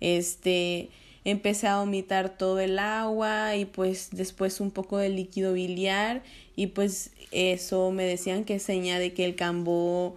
Este, 0.00 0.88
empecé 1.24 1.68
a 1.68 1.78
vomitar 1.78 2.36
todo 2.36 2.60
el 2.60 2.78
agua 2.78 3.56
y 3.56 3.64
pues 3.64 4.10
después 4.12 4.60
un 4.60 4.70
poco 4.70 4.98
de 4.98 5.08
líquido 5.08 5.52
biliar 5.52 6.22
y 6.56 6.68
pues 6.68 7.12
eso 7.30 7.90
me 7.92 8.04
decían 8.04 8.44
que 8.44 8.58
seña 8.58 8.98
de 8.98 9.14
que 9.14 9.24
el 9.24 9.36
cambó 9.36 10.16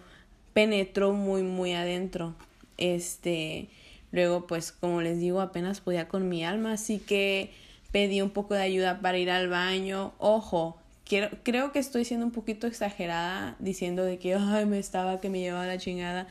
penetró 0.53 1.13
muy 1.13 1.43
muy 1.43 1.73
adentro. 1.73 2.35
Este, 2.77 3.69
luego 4.11 4.47
pues 4.47 4.71
como 4.71 5.01
les 5.01 5.19
digo 5.19 5.41
apenas 5.41 5.81
podía 5.81 6.07
con 6.07 6.27
mi 6.27 6.43
alma, 6.43 6.73
así 6.73 6.99
que 6.99 7.51
pedí 7.91 8.21
un 8.21 8.31
poco 8.31 8.55
de 8.55 8.63
ayuda 8.63 8.99
para 8.99 9.17
ir 9.17 9.29
al 9.29 9.47
baño. 9.47 10.13
Ojo, 10.17 10.77
quiero, 11.05 11.29
creo 11.43 11.71
que 11.71 11.79
estoy 11.79 12.03
siendo 12.03 12.25
un 12.25 12.31
poquito 12.31 12.67
exagerada 12.67 13.55
diciendo 13.59 14.03
de 14.03 14.17
que 14.17 14.37
me 14.67 14.79
estaba 14.79 15.21
que 15.21 15.29
me 15.29 15.39
llevaba 15.39 15.67
la 15.67 15.77
chingada. 15.77 16.27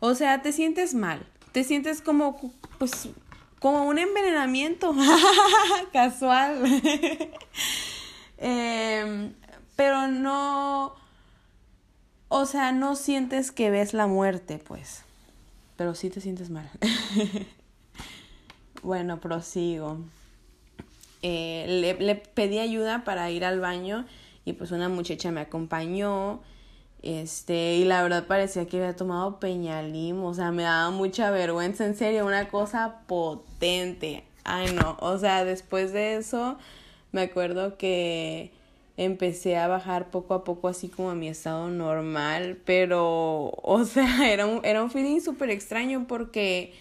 O 0.00 0.14
sea, 0.14 0.42
te 0.42 0.52
sientes 0.52 0.94
mal. 0.94 1.26
Te 1.52 1.64
sientes 1.64 2.02
como 2.02 2.38
pues 2.78 3.08
como 3.62 3.84
un 3.84 3.98
envenenamiento 3.98 4.94
casual. 5.92 6.62
Em, 8.44 9.32
pero 9.76 10.08
no 10.08 10.96
o 12.34 12.46
sea, 12.46 12.72
no 12.72 12.96
sientes 12.96 13.52
que 13.52 13.68
ves 13.68 13.92
la 13.92 14.06
muerte, 14.06 14.58
pues. 14.58 15.04
Pero 15.76 15.94
sí 15.94 16.08
te 16.08 16.22
sientes 16.22 16.48
mal. 16.48 16.68
bueno, 18.82 19.20
prosigo. 19.20 19.98
Eh, 21.20 21.66
le, 21.68 21.92
le, 22.02 22.14
pedí 22.14 22.58
ayuda 22.58 23.04
para 23.04 23.30
ir 23.30 23.44
al 23.44 23.60
baño 23.60 24.06
y 24.46 24.54
pues 24.54 24.70
una 24.70 24.88
muchacha 24.88 25.30
me 25.30 25.42
acompañó. 25.42 26.40
Este, 27.02 27.76
y 27.76 27.84
la 27.84 28.02
verdad 28.02 28.26
parecía 28.26 28.66
que 28.66 28.78
había 28.78 28.94
tomado 28.94 29.40
peñalim, 29.40 30.22
o 30.22 30.34
sea, 30.34 30.52
me 30.52 30.62
daba 30.62 30.90
mucha 30.90 31.30
vergüenza, 31.30 31.84
en 31.84 31.96
serio, 31.96 32.24
una 32.26 32.48
cosa 32.48 33.00
potente. 33.06 34.24
Ay, 34.44 34.72
no, 34.72 34.96
o 35.00 35.18
sea, 35.18 35.44
después 35.44 35.92
de 35.92 36.16
eso 36.16 36.58
me 37.12 37.22
acuerdo 37.22 37.76
que 37.76 38.52
empecé 38.96 39.56
a 39.56 39.68
bajar 39.68 40.10
poco 40.10 40.34
a 40.34 40.44
poco 40.44 40.68
así 40.68 40.88
como 40.88 41.10
a 41.10 41.14
mi 41.14 41.28
estado 41.28 41.68
normal, 41.70 42.60
pero, 42.64 43.50
o 43.62 43.84
sea, 43.84 44.32
era 44.32 44.46
un, 44.46 44.64
era 44.64 44.82
un 44.82 44.90
feeling 44.90 45.20
súper 45.20 45.50
extraño 45.50 46.06
porque 46.08 46.74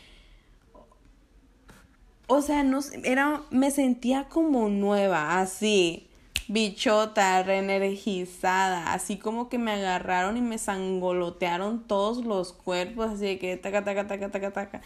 o 2.34 2.42
sea, 2.42 2.64
no, 2.64 2.80
era, 3.04 3.42
me 3.50 3.72
sentía 3.72 4.30
como 4.30 4.70
nueva, 4.70 5.42
así, 5.42 6.08
bichota, 6.52 7.44
reenergizada, 7.44 8.94
así 8.94 9.18
como 9.18 9.50
que 9.50 9.58
me 9.58 9.72
agarraron 9.72 10.38
y 10.38 10.42
me 10.42 10.58
sangolotearon 10.58 11.88
todos 11.88 12.26
los 12.26 12.54
cuerpos, 12.54 13.12
así 13.12 13.26
de 13.26 13.40
que 13.40 13.58
taca, 13.58 13.84
taca, 13.84 14.08
taca, 14.08 14.30
taca, 14.30 14.52
taca. 14.52 14.82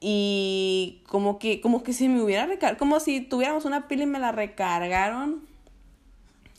Y 0.00 1.02
como 1.08 1.38
que, 1.38 1.60
como 1.60 1.82
que 1.82 1.92
si 1.92 2.08
me 2.08 2.22
hubiera 2.22 2.46
recargado, 2.46 2.78
como 2.78 3.00
si 3.00 3.20
tuviéramos 3.20 3.64
una 3.64 3.88
pila 3.88 4.04
y 4.04 4.06
me 4.06 4.18
la 4.18 4.32
recargaron. 4.32 5.42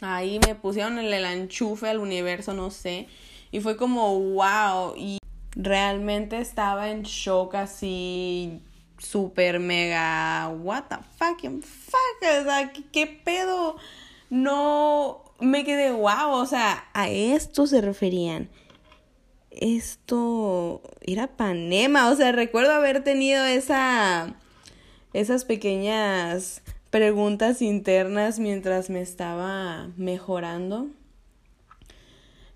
Ahí 0.02 0.40
me 0.46 0.56
pusieron 0.56 1.00
el, 1.00 1.14
el 1.14 1.26
enchufe 1.26 1.90
al 1.90 2.00
universo, 2.00 2.54
no 2.54 2.72
sé. 2.72 3.08
Y 3.52 3.62
fue 3.62 3.78
como, 3.78 4.20
wow. 4.20 4.96
Y 4.98 5.20
realmente 5.56 6.40
estaba 6.40 6.90
en 6.90 7.04
shock 7.04 7.56
así 7.56 8.62
super 9.04 9.60
mega, 9.60 10.50
what 10.50 10.84
the 10.90 10.98
fucking 11.18 11.62
fuck, 11.62 12.22
o 12.22 12.44
sea, 12.44 12.72
¿qué, 12.92 13.08
pedo? 13.08 13.76
No, 14.34 15.22
me 15.40 15.64
quedé 15.64 15.92
wow, 15.92 16.32
o 16.32 16.46
sea, 16.48 16.90
a 16.96 17.08
esto 17.08 17.68
se 17.68 17.82
referían. 17.82 18.50
Esto 19.52 20.82
era 21.02 21.28
Panema, 21.28 22.10
o 22.10 22.16
sea, 22.16 22.32
recuerdo 22.32 22.72
haber 22.72 23.04
tenido 23.04 23.46
esa, 23.46 24.36
esas 25.14 25.46
pequeñas 25.46 26.64
preguntas 26.90 27.62
internas 27.62 28.40
mientras 28.40 28.90
me 28.90 29.02
estaba 29.02 29.92
mejorando. 29.98 30.88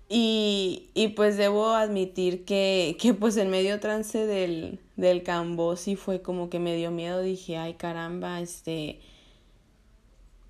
Y, 0.08 0.90
y 0.94 1.08
pues 1.10 1.36
debo 1.36 1.68
admitir 1.68 2.44
que, 2.44 2.96
que 3.00 3.14
pues 3.14 3.36
en 3.36 3.50
medio 3.50 3.78
trance 3.78 4.26
del, 4.26 4.80
del 4.96 5.22
Cambó 5.22 5.76
sí 5.76 5.94
fue 5.94 6.22
como 6.22 6.50
que 6.50 6.58
me 6.58 6.74
dio 6.74 6.90
miedo, 6.90 7.22
dije, 7.22 7.56
ay 7.56 7.74
caramba, 7.74 8.40
este, 8.40 8.98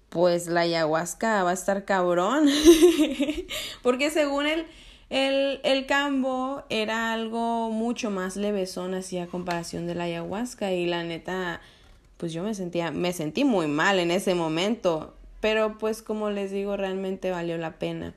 pues 0.08 0.46
la 0.46 0.60
ayahuasca 0.60 1.42
va 1.42 1.50
a 1.50 1.54
estar 1.54 1.84
cabrón, 1.84 2.48
porque 3.82 4.10
según 4.10 4.46
él, 4.46 4.66
el, 5.10 5.60
el 5.64 5.86
cambo 5.86 6.64
era 6.70 7.12
algo 7.12 7.70
mucho 7.70 8.10
más 8.10 8.36
levesón 8.36 8.94
así 8.94 9.18
a 9.18 9.26
comparación 9.26 9.86
de 9.86 9.94
la 9.94 10.04
ayahuasca. 10.04 10.72
Y 10.72 10.86
la 10.86 11.02
neta, 11.04 11.60
pues 12.16 12.32
yo 12.32 12.42
me 12.42 12.54
sentía, 12.54 12.90
me 12.90 13.12
sentí 13.12 13.44
muy 13.44 13.66
mal 13.66 13.98
en 13.98 14.10
ese 14.10 14.34
momento, 14.34 15.14
pero 15.40 15.78
pues 15.78 16.02
como 16.02 16.30
les 16.30 16.50
digo, 16.50 16.76
realmente 16.76 17.30
valió 17.30 17.58
la 17.58 17.78
pena. 17.78 18.14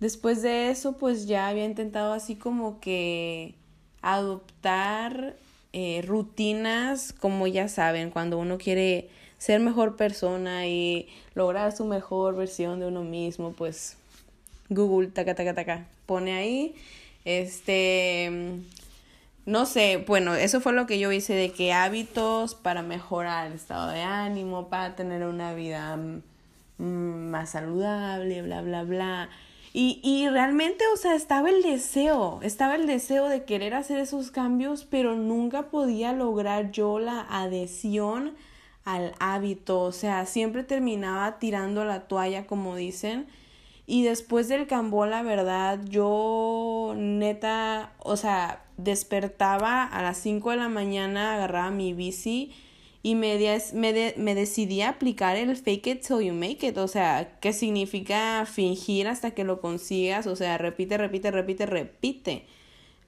Después 0.00 0.42
de 0.42 0.70
eso, 0.70 0.92
pues 0.92 1.26
ya 1.26 1.48
había 1.48 1.64
intentado 1.64 2.12
así 2.12 2.36
como 2.36 2.78
que 2.78 3.54
adoptar 4.00 5.36
eh, 5.72 6.02
rutinas, 6.06 7.12
como 7.12 7.46
ya 7.48 7.68
saben, 7.68 8.10
cuando 8.10 8.38
uno 8.38 8.58
quiere 8.58 9.10
ser 9.38 9.60
mejor 9.60 9.96
persona 9.96 10.66
y 10.66 11.08
lograr 11.34 11.74
su 11.74 11.84
mejor 11.84 12.36
versión 12.36 12.80
de 12.80 12.86
uno 12.86 13.04
mismo, 13.04 13.52
pues 13.52 13.96
Google, 14.68 15.08
taca, 15.08 15.34
taca, 15.34 15.54
taca, 15.54 15.86
pone 16.06 16.32
ahí, 16.36 16.74
este, 17.24 18.60
no 19.46 19.64
sé, 19.64 20.04
bueno, 20.06 20.34
eso 20.34 20.60
fue 20.60 20.72
lo 20.72 20.86
que 20.86 20.98
yo 20.98 21.12
hice 21.12 21.34
de 21.34 21.52
que 21.52 21.72
hábitos 21.72 22.54
para 22.54 22.82
mejorar 22.82 23.46
el 23.46 23.54
estado 23.54 23.90
de 23.90 24.02
ánimo, 24.02 24.68
para 24.68 24.94
tener 24.96 25.24
una 25.24 25.54
vida 25.54 25.96
mm, 25.96 27.30
más 27.30 27.50
saludable, 27.50 28.42
bla, 28.42 28.60
bla, 28.60 28.82
bla. 28.82 29.30
Y, 29.72 30.00
y 30.02 30.28
realmente, 30.28 30.84
o 30.92 30.96
sea, 30.96 31.14
estaba 31.14 31.50
el 31.50 31.62
deseo, 31.62 32.40
estaba 32.42 32.74
el 32.74 32.86
deseo 32.86 33.28
de 33.28 33.44
querer 33.44 33.74
hacer 33.74 34.00
esos 34.00 34.30
cambios, 34.30 34.84
pero 34.84 35.14
nunca 35.14 35.70
podía 35.70 36.12
lograr 36.12 36.72
yo 36.72 36.98
la 36.98 37.20
adhesión 37.30 38.34
al 38.88 39.14
hábito, 39.20 39.80
o 39.82 39.92
sea, 39.92 40.24
siempre 40.24 40.64
terminaba 40.64 41.38
tirando 41.38 41.84
la 41.84 42.08
toalla, 42.08 42.46
como 42.46 42.74
dicen, 42.74 43.26
Y 43.86 44.02
después 44.04 44.48
del 44.48 44.66
cambó, 44.66 45.06
la 45.06 45.22
verdad, 45.22 45.80
yo 45.88 46.94
neta, 46.96 47.92
o 48.00 48.16
sea, 48.16 48.64
despertaba 48.78 49.84
a 49.84 50.02
las 50.02 50.18
5 50.18 50.50
de 50.52 50.56
la 50.58 50.68
mañana, 50.68 51.34
agarraba 51.34 51.70
mi 51.70 51.94
bici 51.94 52.52
y 53.02 53.14
me, 53.14 53.38
me, 53.74 54.14
me 54.16 54.34
decidí 54.34 54.82
a 54.82 54.90
aplicar 54.90 55.36
el 55.36 55.56
fake 55.56 55.86
it 55.88 56.06
till 56.06 56.20
you 56.20 56.34
make 56.34 56.66
it, 56.66 56.78
o 56.78 56.88
sea, 56.88 57.38
que 57.40 57.52
significa 57.52 58.44
fingir 58.46 59.08
hasta 59.08 59.32
que 59.32 59.44
lo 59.44 59.60
consigas, 59.60 60.26
o 60.26 60.36
sea, 60.36 60.58
repite, 60.58 60.96
repite, 60.98 61.30
repite, 61.30 61.66
repite. 61.66 62.46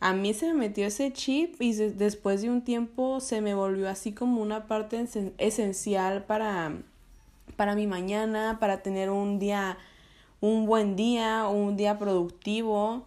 A 0.00 0.14
mí 0.14 0.32
se 0.32 0.46
me 0.46 0.54
metió 0.54 0.86
ese 0.86 1.12
chip 1.12 1.60
y 1.60 1.74
después 1.74 2.40
de 2.40 2.48
un 2.48 2.62
tiempo 2.62 3.20
se 3.20 3.42
me 3.42 3.54
volvió 3.54 3.86
así 3.90 4.12
como 4.12 4.40
una 4.40 4.66
parte 4.66 5.04
esencial 5.36 6.24
para, 6.24 6.72
para 7.56 7.74
mi 7.74 7.86
mañana, 7.86 8.56
para 8.58 8.82
tener 8.82 9.10
un 9.10 9.38
día, 9.38 9.76
un 10.40 10.64
buen 10.64 10.96
día, 10.96 11.46
un 11.48 11.76
día 11.76 11.98
productivo. 11.98 13.04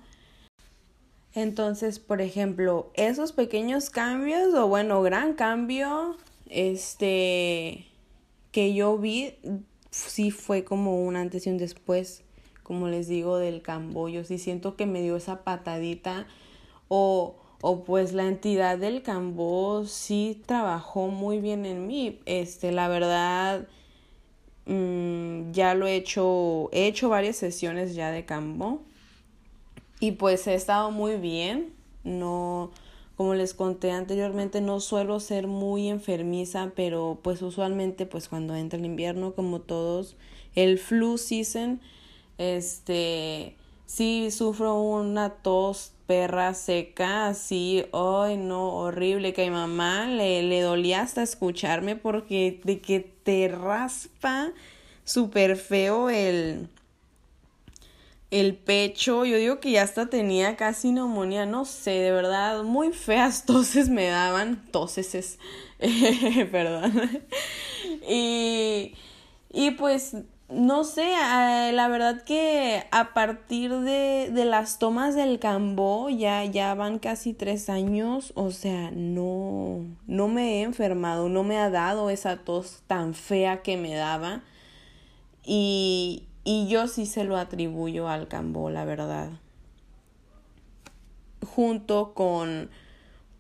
Entonces, 1.34 1.98
por 1.98 2.22
ejemplo, 2.22 2.91
esos 2.94 3.32
pequeños 3.32 3.89
cambios, 3.89 4.54
o 4.54 4.68
bueno, 4.68 5.02
gran 5.02 5.34
cambio, 5.34 6.16
este, 6.48 7.88
que 8.52 8.76
yo 8.76 9.00
vi, 9.00 9.34
sí 9.89 10.30
fue 10.30 10.64
como 10.64 11.04
un 11.04 11.16
antes 11.16 11.48
y 11.48 11.50
un 11.50 11.58
después, 11.58 12.22
como 12.62 12.88
les 12.88 13.08
digo, 13.08 13.39
del 13.39 13.64
Camboyo. 13.64 14.24
Sí 14.26 14.38
siento 14.38 14.76
que 14.76 14.86
me 14.86 15.02
dio 15.02 15.16
esa 15.16 15.44
patadita 15.44 16.28
o, 16.96 17.36
o 17.62 17.84
pues 17.84 18.14
la 18.14 18.28
entidad 18.28 18.78
del 18.78 19.02
Cambó 19.02 19.84
sí 19.86 20.39
trabajó 20.46 21.08
muy 21.08 21.39
bien 21.39 21.66
en 21.66 21.88
mí. 21.88 22.20
Este, 22.28 22.72
la 22.72 22.88
verdad, 22.88 23.68
mm, 24.68 25.52
ya 25.54 25.74
lo 25.74 25.88
he 25.88 25.96
hecho, 25.96 26.70
he 26.72 26.86
hecho 26.86 27.10
varias 27.10 27.36
sesiones 27.38 27.96
ya 27.96 28.12
de 28.12 28.26
Cambó 28.26 28.84
y 30.00 30.12
pues 30.12 30.46
he 30.46 30.54
estado 30.54 30.91
muy 30.91 31.18
bien. 31.18 31.74
No, 32.04 32.70
como 33.18 33.34
les 33.34 33.56
conté 33.56 33.89
anteriormente, 33.89 34.62
no 34.62 34.80
suelo 34.80 35.20
ser 35.20 35.48
muy 35.48 35.89
enfermiza, 35.89 36.74
pero 36.76 37.18
pues 37.24 37.41
usualmente 37.41 38.06
pues 38.06 38.30
cuando 38.30 38.56
entra 38.56 38.78
el 38.78 38.86
invierno, 38.86 39.34
como 39.34 39.62
todos, 39.62 40.16
el 40.54 40.78
flu 40.78 41.18
season, 41.18 41.82
este, 42.38 43.56
sí 43.88 44.30
sufro 44.30 44.80
una 44.80 45.32
tos 45.32 45.93
perra 46.08 46.54
seca, 46.54 47.28
así, 47.28 47.86
ay 47.93 48.38
no, 48.38 48.74
horrible, 48.76 49.34
que 49.34 49.43
a 49.43 49.45
mi 49.45 49.51
mamá 49.51 50.08
le, 50.08 50.43
le 50.43 50.62
dolía 50.62 51.01
hasta 51.01 51.24
escucharme 51.24 51.95
porque 51.95 52.62
de 52.64 52.80
que 52.80 52.99
te 52.99 53.47
raspa 53.47 54.51
súper 55.04 55.58
feo 55.58 56.10
el, 56.10 56.70
el 58.32 58.56
pecho, 58.56 59.26
yo 59.26 59.38
digo 59.38 59.60
que 59.60 59.72
ya 59.72 59.84
hasta 59.84 60.08
tenía 60.08 60.56
casi 60.56 60.91
neumonía, 60.91 61.45
no 61.45 61.66
sé, 61.66 61.91
de 61.91 62.12
verdad, 62.12 62.64
muy 62.64 62.91
feas 62.91 63.45
toses 63.45 63.89
me 63.89 64.08
daban, 64.08 64.66
toses, 64.72 65.38
perdón. 66.51 67.24
y, 68.10 68.95
y 69.51 69.72
pues, 69.72 70.16
no 70.54 70.84
sé, 70.84 71.14
ah, 71.16 71.72
la 71.74 71.88
verdad 71.88 72.24
que 72.24 72.86
a 72.91 73.14
partir 73.14 73.72
de, 73.72 74.30
de 74.32 74.45
las 74.45 74.80
tomas 74.80 75.16
del 75.16 75.39
Cambó, 75.39 76.10
ya, 76.10 76.45
ya 76.45 76.74
van 76.76 76.99
casi 76.99 77.34
tres 77.34 77.70
años, 77.70 78.32
o 78.36 78.51
sea, 78.51 78.91
no, 78.91 79.86
no 80.08 80.28
me 80.28 80.60
he 80.60 80.62
enfermado, 80.64 81.30
no 81.30 81.43
me 81.43 81.58
ha 81.58 81.70
dado 81.70 82.10
esa 82.10 82.38
tos 82.38 82.84
tan 82.88 83.14
fea 83.14 83.62
que 83.62 83.78
me 83.78 83.95
daba. 83.95 84.43
Y, 85.43 86.28
y 86.43 86.68
yo 86.68 86.88
sí 86.88 87.06
se 87.06 87.24
lo 87.24 87.38
atribuyo 87.38 88.08
al 88.08 88.28
Cambó, 88.28 88.70
la 88.70 88.86
verdad. 88.86 89.30
Junto 91.45 92.14
con, 92.14 92.70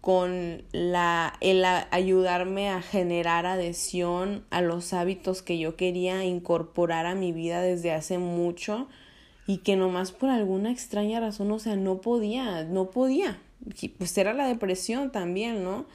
con 0.03 0.63
la, 0.73 1.33
el 1.39 1.63
ayudarme 1.63 2.67
a 2.67 2.81
generar 2.81 3.45
adhesión 3.45 4.43
a 4.49 4.61
los 4.61 4.91
hábitos 4.91 5.41
que 5.41 5.57
yo 5.57 5.77
quería 5.77 6.25
incorporar 6.25 7.05
a 7.05 7.15
mi 7.15 7.31
vida 7.31 7.61
desde 7.61 7.93
hace 7.93 8.17
mucho 8.17 8.89
y 9.47 9.59
que 9.59 9.77
nomás 9.77 10.11
por 10.11 10.29
alguna 10.29 10.71
extraña 10.71 11.21
razón, 11.21 11.49
o 11.53 11.57
sea, 11.57 11.77
no 11.77 12.01
podía, 12.01 12.65
no 12.65 12.91
podía. 12.91 13.39
Pues 13.97 14.17
era 14.17 14.33
la 14.33 14.45
depresión 14.45 15.09
también, 15.09 15.63
¿no? 15.63 15.85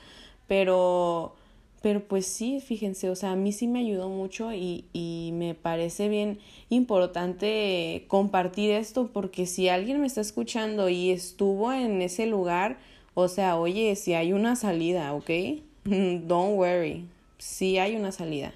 Pero 0.46 1.34
pero 1.82 2.00
pues 2.08 2.24
sí, 2.24 2.60
fíjense, 2.60 3.10
o 3.10 3.14
sea, 3.14 3.32
a 3.32 3.36
mí 3.36 3.52
sí 3.52 3.68
me 3.68 3.80
ayudó 3.80 4.08
mucho 4.08 4.54
y, 4.54 4.86
y 4.94 5.32
me 5.34 5.54
parece 5.54 6.08
bien 6.08 6.38
importante 6.70 8.06
compartir 8.08 8.70
esto 8.70 9.10
porque 9.12 9.44
si 9.44 9.68
alguien 9.68 10.00
me 10.00 10.06
está 10.06 10.22
escuchando 10.22 10.88
y 10.88 11.10
estuvo 11.10 11.74
en 11.74 12.00
ese 12.00 12.24
lugar, 12.24 12.78
o 13.20 13.26
sea, 13.26 13.56
oye, 13.56 13.96
si 13.96 14.14
hay 14.14 14.32
una 14.32 14.54
salida, 14.54 15.12
¿ok? 15.12 15.28
Don't 15.84 16.56
worry, 16.56 17.04
sí 17.36 17.76
hay 17.76 17.96
una 17.96 18.12
salida. 18.12 18.52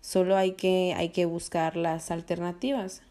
Solo 0.00 0.36
hay 0.36 0.52
que, 0.52 0.94
hay 0.96 1.08
que 1.08 1.26
buscar 1.26 1.74
las 1.74 2.12
alternativas. 2.12 3.02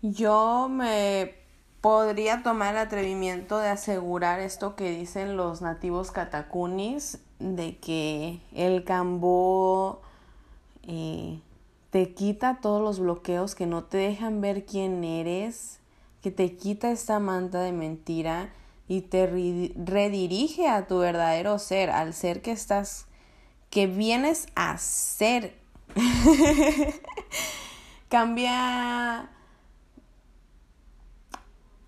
Yo 0.00 0.68
me 0.70 1.34
podría 1.82 2.42
tomar 2.42 2.74
el 2.74 2.80
atrevimiento 2.80 3.58
de 3.58 3.68
asegurar 3.68 4.40
esto 4.40 4.74
que 4.74 4.90
dicen 4.90 5.36
los 5.36 5.60
nativos 5.60 6.12
catacunis 6.12 7.18
de 7.38 7.76
que 7.76 8.40
el 8.54 8.84
cambó 8.84 10.00
eh, 10.84 11.40
te 11.90 12.14
quita 12.14 12.60
todos 12.62 12.80
los 12.80 12.98
bloqueos 12.98 13.54
que 13.54 13.66
no 13.66 13.84
te 13.84 13.98
dejan 13.98 14.40
ver 14.40 14.64
quién 14.64 15.04
eres, 15.04 15.78
que 16.22 16.30
te 16.30 16.56
quita 16.56 16.90
esta 16.90 17.18
manta 17.18 17.60
de 17.60 17.72
mentira 17.72 18.48
y 18.90 19.02
te 19.02 19.24
redirige 19.76 20.66
a 20.66 20.88
tu 20.88 20.98
verdadero 20.98 21.60
ser, 21.60 21.90
al 21.90 22.12
ser 22.12 22.42
que 22.42 22.50
estás, 22.50 23.06
que 23.70 23.86
vienes 23.86 24.48
a 24.56 24.76
ser. 24.78 25.56
Cambia 28.08 29.30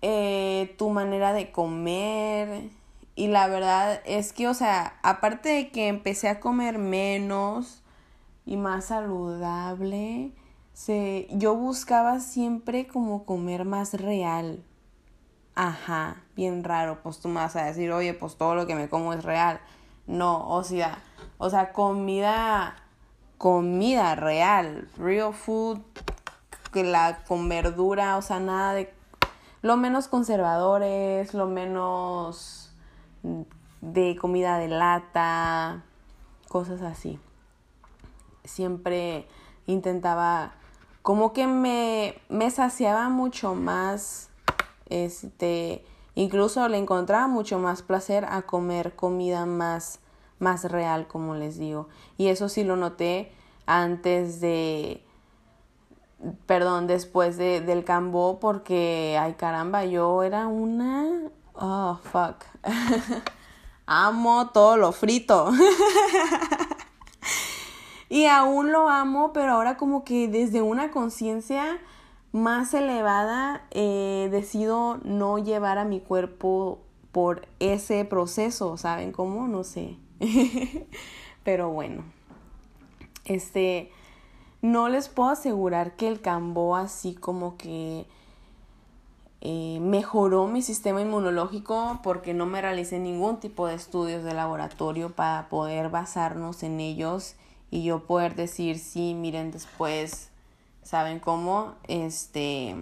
eh, 0.01 0.73
tu 0.77 0.91
manera 0.91 1.33
de 1.33 1.51
comer, 1.51 2.69
y 3.17 3.27
la 3.27 3.47
verdad 3.47 4.01
es 4.05 4.31
que, 4.31 4.47
o 4.47 4.53
sea, 4.53 4.97
aparte 5.03 5.49
de 5.49 5.71
que 5.71 5.89
empecé 5.89 6.29
a 6.29 6.39
comer 6.39 6.77
menos 6.77 7.83
y 8.45 8.55
más 8.55 8.85
saludable, 8.85 10.31
se, 10.71 11.27
yo 11.31 11.53
buscaba 11.57 12.21
siempre 12.21 12.87
como 12.87 13.25
comer 13.25 13.65
más 13.65 13.93
real. 13.93 14.63
Ajá, 15.55 16.17
bien 16.35 16.63
raro, 16.63 17.03
pues 17.03 17.19
tú 17.19 17.27
me 17.27 17.35
vas 17.35 17.55
a 17.55 17.65
decir, 17.65 17.91
oye, 17.91 18.15
pues 18.15 18.37
todo 18.37 18.55
lo 18.55 18.65
que 18.65 18.73
me 18.73 18.89
como 18.89 19.13
es 19.13 19.23
real. 19.23 19.59
No, 20.07 20.49
o 20.49 20.63
sea, 20.63 20.97
o 21.37 21.49
sea, 21.49 21.73
comida, 21.73 22.75
comida 23.37 24.15
real, 24.15 24.89
real 24.97 25.33
food, 25.33 25.79
que 26.71 26.83
la 26.83 27.23
con 27.27 27.47
verdura, 27.49 28.17
o 28.17 28.23
sea, 28.23 28.39
nada 28.39 28.73
de, 28.73 28.91
lo 29.61 29.77
menos 29.77 30.07
conservadores, 30.07 31.33
lo 31.35 31.45
menos 31.45 32.73
de 33.81 34.15
comida 34.19 34.57
de 34.57 34.67
lata, 34.67 35.83
cosas 36.49 36.81
así. 36.81 37.19
Siempre 38.43 39.27
intentaba, 39.67 40.53
como 41.03 41.31
que 41.31 41.45
me, 41.45 42.15
me 42.27 42.49
saciaba 42.49 43.07
mucho 43.09 43.53
más, 43.53 44.29
este, 44.89 45.83
incluso 46.15 46.67
le 46.67 46.77
encontraba 46.77 47.27
mucho 47.27 47.59
más 47.59 47.81
placer 47.81 48.25
a 48.25 48.43
comer 48.43 48.95
comida 48.95 49.45
más, 49.45 49.99
más 50.39 50.65
real, 50.65 51.07
como 51.07 51.35
les 51.35 51.57
digo. 51.57 51.87
Y 52.17 52.27
eso 52.27 52.49
sí 52.49 52.63
lo 52.63 52.75
noté 52.75 53.31
antes 53.65 54.41
de, 54.41 55.03
perdón, 56.45 56.87
después 56.87 57.37
de, 57.37 57.61
del 57.61 57.83
cambó, 57.83 58.39
porque, 58.39 59.17
ay 59.19 59.33
caramba, 59.33 59.85
yo 59.85 60.23
era 60.23 60.47
una 60.47 61.31
Oh, 61.55 61.99
fuck. 62.11 62.45
amo 63.85 64.49
todo 64.49 64.77
lo 64.77 64.91
frito. 64.91 65.51
y 68.09 68.25
aún 68.25 68.71
lo 68.71 68.89
amo, 68.89 69.33
pero 69.33 69.53
ahora 69.53 69.77
como 69.77 70.03
que 70.03 70.27
desde 70.27 70.61
una 70.61 70.91
conciencia 70.91 71.79
más 72.33 72.73
elevada 72.73 73.65
eh, 73.71 74.27
decido 74.31 74.99
no 75.05 75.37
llevar 75.37 75.77
a 75.77 75.85
mi 75.85 76.01
cuerpo 76.01 76.79
por 77.13 77.47
ese 77.59 78.03
proceso, 78.05 78.75
¿saben 78.75 79.11
cómo? 79.11 79.47
No 79.47 79.63
sé. 79.63 79.97
pero 81.43 81.69
bueno, 81.69 82.03
este, 83.25 83.91
no 84.61 84.89
les 84.89 85.09
puedo 85.09 85.29
asegurar 85.29 85.95
que 85.95 86.07
el 86.07 86.21
cambó 86.21 86.75
así 86.75 87.13
como 87.13 87.55
que 87.55 88.07
eh, 89.41 89.79
mejoró 89.79 90.47
mi 90.47 90.63
sistema 90.63 91.01
inmunológico 91.01 91.99
porque 92.01 92.33
no 92.33 92.47
me 92.47 92.61
realicé 92.61 92.97
ningún 92.97 93.39
tipo 93.39 93.67
de 93.67 93.75
estudios 93.75 94.23
de 94.23 94.33
laboratorio 94.33 95.11
para 95.11 95.49
poder 95.49 95.89
basarnos 95.89 96.63
en 96.63 96.79
ellos 96.79 97.35
y 97.69 97.83
yo 97.83 98.05
poder 98.05 98.35
decir, 98.35 98.79
sí, 98.79 99.13
miren, 99.13 99.51
después 99.51 100.31
saben 100.83 101.19
cómo, 101.19 101.75
este, 101.87 102.75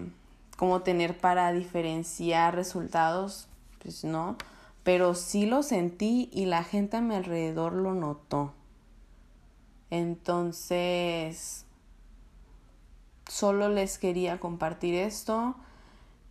cómo 0.58 0.82
tener 0.82 1.18
para 1.18 1.52
diferenciar 1.52 2.56
resultados, 2.56 3.48
pues 3.82 4.04
no, 4.04 4.38
pero 4.84 5.14
sí 5.14 5.46
lo 5.46 5.64
sentí 5.64 6.30
y 6.32 6.46
la 6.46 6.64
gente 6.64 6.98
a 6.98 7.02
mi 7.02 7.16
alrededor 7.16 7.74
lo 7.74 7.94
notó. 7.94 8.54
Entonces, 9.90 11.66
solo 13.28 13.70
les 13.70 13.98
quería 13.98 14.40
compartir 14.40 14.96
esto. 14.96 15.56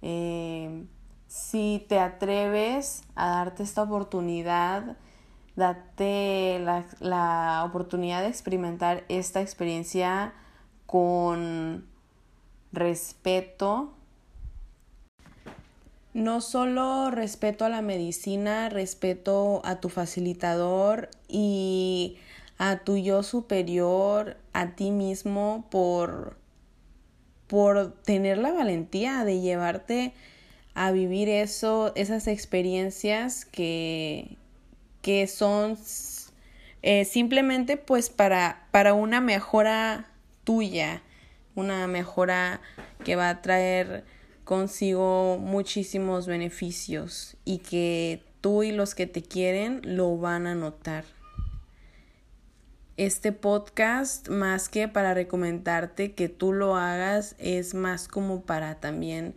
Eh, 0.03 0.85
si 1.29 1.85
te 1.89 1.99
atreves 2.01 3.03
a 3.15 3.31
darte 3.31 3.63
esta 3.63 3.83
oportunidad, 3.83 4.97
date 5.57 6.59
la, 6.61 6.87
la, 7.01 7.65
oportunidad 7.65 8.23
de 8.23 8.29
experimentar 8.29 9.05
esta 9.09 9.41
experiencia 9.41 10.33
con 10.91 11.87
respeto. 12.73 13.93
No 16.15 16.41
solo 16.41 17.13
respeto 17.13 17.65
a 17.65 17.69
la 17.69 17.81
medicina, 17.81 18.69
respeto 18.69 19.63
a 19.65 19.81
tu 19.81 19.89
facilitador 19.89 21.09
y 21.29 22.17
a 22.59 22.79
tu 22.79 22.97
yo 22.97 23.23
superior, 23.23 24.37
a 24.53 24.75
ti 24.75 24.91
mismo 24.91 25.65
por 25.71 26.37
por 27.47 27.93
tener 28.03 28.39
la 28.39 28.53
valentía 28.53 29.25
de 29.25 29.41
llevarte 29.41 30.13
a 30.75 30.93
vivir 30.93 31.29
eso, 31.29 31.93
esas 31.97 32.29
experiencias 32.29 33.45
que, 33.45 34.37
que 35.03 35.27
son 35.27 35.77
eh, 36.83 37.05
simplemente 37.05 37.77
pues 37.77 38.09
para, 38.09 38.69
para 38.71 38.95
una 38.95 39.21
mejora 39.21 40.10
tuya, 40.51 41.01
una 41.55 41.87
mejora 41.87 42.61
que 43.05 43.15
va 43.15 43.29
a 43.29 43.41
traer 43.41 44.03
consigo 44.43 45.39
muchísimos 45.39 46.27
beneficios 46.27 47.37
y 47.45 47.59
que 47.59 48.25
tú 48.41 48.65
y 48.65 48.73
los 48.73 48.97
que 48.97 49.07
te 49.07 49.23
quieren 49.23 49.81
lo 49.85 50.19
van 50.19 50.49
a 50.49 50.57
notar. 50.57 51.05
Este 52.97 53.31
podcast, 53.31 54.29
más 54.29 54.69
que 54.69 54.89
para 54.89 55.15
recomendarte 55.15 56.15
que 56.15 56.29
tú 56.29 56.53
lo 56.53 56.75
hagas, 56.75 57.37
es 57.39 57.75
más 57.75 58.09
como 58.09 58.43
para 58.43 58.81
también 58.81 59.37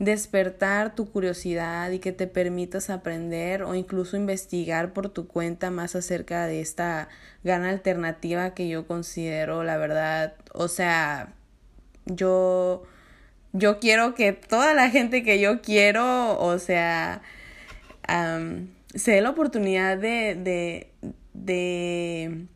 despertar 0.00 0.96
tu 0.96 1.10
curiosidad 1.12 1.90
y 1.92 2.00
que 2.00 2.10
te 2.12 2.26
permitas 2.26 2.90
aprender 2.90 3.62
o 3.62 3.76
incluso 3.76 4.16
investigar 4.16 4.92
por 4.92 5.10
tu 5.10 5.28
cuenta 5.28 5.70
más 5.70 5.94
acerca 5.94 6.46
de 6.46 6.60
esta 6.60 7.08
gran 7.44 7.64
alternativa 7.64 8.54
que 8.54 8.68
yo 8.68 8.86
considero 8.88 9.62
la 9.62 9.76
verdad, 9.76 10.34
o 10.52 10.66
sea, 10.68 11.34
yo 12.06 12.82
yo 13.52 13.78
quiero 13.80 14.14
que 14.14 14.32
toda 14.32 14.74
la 14.74 14.90
gente 14.90 15.22
que 15.22 15.40
yo 15.40 15.60
quiero, 15.60 16.38
o 16.40 16.58
sea, 16.58 17.22
se 18.94 19.12
dé 19.12 19.20
la 19.20 19.30
oportunidad 19.30 19.98
de, 19.98 20.34
de, 20.34 20.90
de 21.34 22.46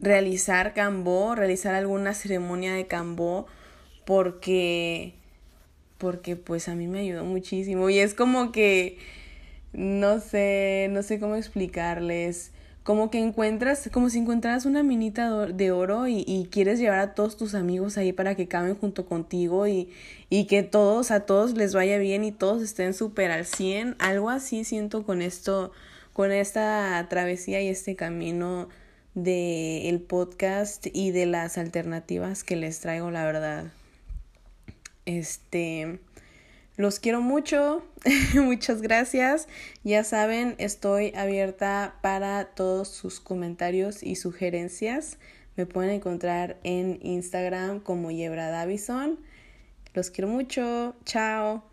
realizar 0.00 0.74
cambó, 0.74 1.34
realizar 1.34 1.74
alguna 1.74 2.14
ceremonia 2.14 2.74
de 2.74 2.86
cambó, 2.86 3.46
porque, 4.04 5.14
porque 5.98 6.36
pues 6.36 6.68
a 6.68 6.74
mí 6.74 6.86
me 6.86 7.00
ayudó 7.00 7.24
muchísimo. 7.24 7.90
Y 7.90 7.98
es 7.98 8.14
como 8.14 8.52
que, 8.52 8.98
no 9.72 10.20
sé, 10.20 10.88
no 10.90 11.02
sé 11.02 11.20
cómo 11.20 11.36
explicarles, 11.36 12.52
como 12.88 13.10
que 13.10 13.18
encuentras, 13.18 13.90
como 13.92 14.08
si 14.08 14.18
encontraras 14.18 14.64
una 14.64 14.82
minita 14.82 15.46
de 15.46 15.72
oro 15.72 16.08
y, 16.08 16.24
y, 16.26 16.48
quieres 16.50 16.78
llevar 16.78 17.00
a 17.00 17.14
todos 17.14 17.36
tus 17.36 17.54
amigos 17.54 17.98
ahí 17.98 18.14
para 18.14 18.34
que 18.34 18.48
caben 18.48 18.76
junto 18.76 19.04
contigo 19.04 19.66
y, 19.66 19.90
y 20.30 20.46
que 20.46 20.62
todos, 20.62 21.10
a 21.10 21.26
todos 21.26 21.52
les 21.54 21.74
vaya 21.74 21.98
bien 21.98 22.24
y 22.24 22.32
todos 22.32 22.62
estén 22.62 22.94
súper 22.94 23.30
al 23.30 23.44
100, 23.44 23.96
algo 23.98 24.30
así 24.30 24.64
siento 24.64 25.02
con 25.04 25.20
esto, 25.20 25.70
con 26.14 26.32
esta 26.32 27.06
travesía 27.10 27.60
y 27.60 27.68
este 27.68 27.94
camino 27.94 28.70
del 29.14 29.86
el 29.86 30.00
podcast 30.00 30.86
y 30.92 31.10
de 31.10 31.26
las 31.26 31.58
alternativas 31.58 32.42
que 32.42 32.56
les 32.56 32.80
traigo, 32.80 33.10
la 33.10 33.24
verdad. 33.24 33.66
Este, 35.08 36.00
los 36.76 37.00
quiero 37.00 37.22
mucho, 37.22 37.82
muchas 38.34 38.82
gracias. 38.82 39.48
Ya 39.82 40.04
saben, 40.04 40.54
estoy 40.58 41.14
abierta 41.16 41.94
para 42.02 42.44
todos 42.54 42.88
sus 42.88 43.18
comentarios 43.18 44.02
y 44.02 44.16
sugerencias. 44.16 45.16
Me 45.56 45.64
pueden 45.64 45.92
encontrar 45.92 46.58
en 46.62 46.98
Instagram 47.00 47.80
como 47.80 48.10
Yebra 48.10 48.50
Davison. 48.50 49.18
Los 49.94 50.10
quiero 50.10 50.28
mucho. 50.28 50.94
Chao. 51.06 51.67